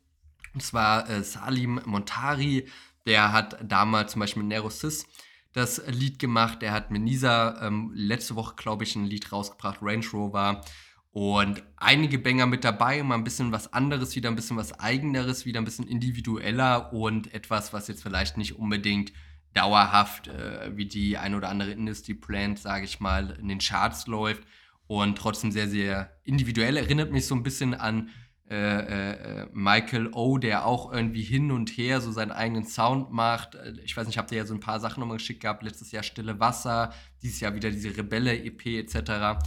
[0.53, 2.67] Und zwar äh, Salim Montari,
[3.05, 5.07] der hat damals zum Beispiel mit Nero Sis
[5.53, 6.61] das Lied gemacht.
[6.61, 10.61] Der hat mit Nisa ähm, letzte Woche, glaube ich, ein Lied rausgebracht, Range Rover.
[11.12, 15.45] Und einige Banger mit dabei, mal ein bisschen was anderes, wieder ein bisschen was eigeneres,
[15.45, 19.12] wieder ein bisschen individueller und etwas, was jetzt vielleicht nicht unbedingt
[19.53, 24.07] dauerhaft äh, wie die ein oder andere Industry Plant, sage ich mal, in den Charts
[24.07, 24.43] läuft
[24.88, 26.78] und trotzdem sehr, sehr individuell.
[26.78, 28.09] Erinnert mich so ein bisschen an
[28.49, 33.55] äh, äh, Michael O, der auch irgendwie hin und her so seinen eigenen Sound macht.
[33.55, 35.64] Äh, ich weiß nicht, habt ihr ja so ein paar Sachen nochmal geschickt gehabt.
[35.64, 39.39] Letztes Jahr Stille Wasser, dieses Jahr wieder diese Rebelle-EP etc.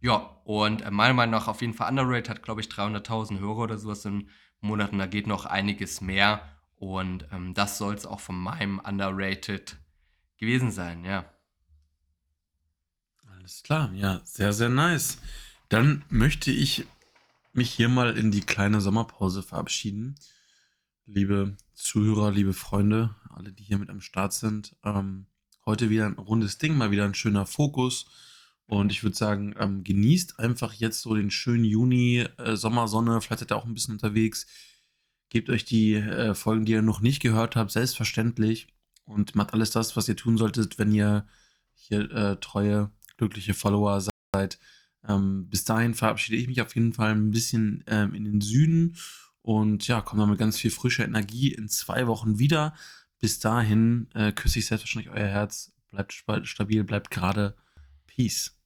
[0.00, 3.58] Ja, und äh, meiner Meinung nach auf jeden Fall Underrated, hat glaube ich 300.000 Hörer
[3.58, 4.28] oder sowas in
[4.60, 4.98] Monaten.
[4.98, 6.42] Da geht noch einiges mehr.
[6.76, 9.76] Und ähm, das soll es auch von meinem Underrated
[10.36, 11.24] gewesen sein, ja.
[13.26, 15.18] Alles klar, ja, sehr, sehr nice.
[15.68, 16.86] Dann möchte ich
[17.52, 20.14] mich hier mal in die kleine Sommerpause verabschieden.
[21.06, 24.76] Liebe Zuhörer, liebe Freunde, alle, die hier mit am Start sind.
[24.84, 25.26] Ähm,
[25.66, 28.06] heute wieder ein rundes Ding, mal wieder ein schöner Fokus.
[28.68, 33.40] Und ich würde sagen, ähm, genießt einfach jetzt so den schönen Juni, äh, Sommersonne, vielleicht
[33.40, 34.46] seid ihr auch ein bisschen unterwegs.
[35.30, 38.68] Gebt euch die äh, Folgen, die ihr noch nicht gehört habt, selbstverständlich.
[39.06, 41.26] Und macht alles das, was ihr tun solltet, wenn ihr
[41.72, 44.58] hier äh, treue, glückliche Follower seid.
[45.08, 48.96] Ähm, bis dahin verabschiede ich mich auf jeden Fall ein bisschen ähm, in den Süden
[49.40, 52.74] und ja, komme dann mit ganz viel frischer Energie in zwei Wochen wieder.
[53.18, 55.72] Bis dahin äh, küsse ich selbstverständlich euer Herz.
[55.90, 56.12] Bleibt
[56.46, 57.56] stabil, bleibt gerade.
[58.06, 58.57] Peace.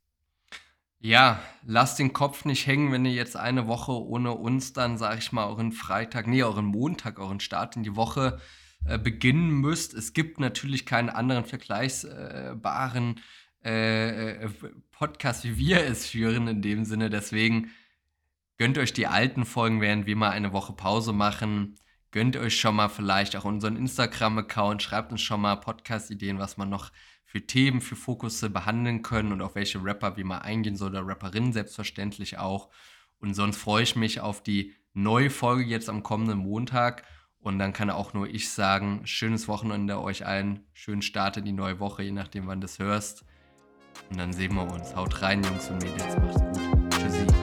[1.05, 5.19] Ja, lasst den Kopf nicht hängen, wenn ihr jetzt eine Woche ohne uns dann, sag
[5.19, 8.39] ich mal, euren Freitag, nee, euren Montag, euren Start in die Woche
[8.85, 9.95] äh, beginnen müsst.
[9.95, 13.19] Es gibt natürlich keinen anderen vergleichbaren
[13.65, 14.51] äh, äh,
[14.93, 17.11] Podcast, wie wir es führen, in dem Sinne.
[17.11, 17.73] Deswegen
[18.57, 21.81] gönnt euch die alten Folgen, während wir mal eine Woche Pause machen.
[22.13, 26.69] Gönnt euch schon mal vielleicht auch unseren Instagram-Account, schreibt uns schon mal Podcast-Ideen, was man
[26.71, 26.93] noch
[27.33, 31.07] für Themen, für Fokusse behandeln können und auf welche Rapper wir mal eingehen soll oder
[31.07, 32.69] Rapperinnen selbstverständlich auch.
[33.21, 37.05] Und sonst freue ich mich auf die neue Folge jetzt am kommenden Montag.
[37.41, 41.53] Und dann kann auch nur ich sagen, schönes Wochenende euch allen, schönen Start in die
[41.53, 43.25] neue Woche, je nachdem wann du es hörst.
[44.11, 44.95] Und dann sehen wir uns.
[44.95, 46.15] Haut rein, Jungs und Mädels.
[46.19, 46.91] Macht's gut.
[46.91, 47.42] Tschüssi.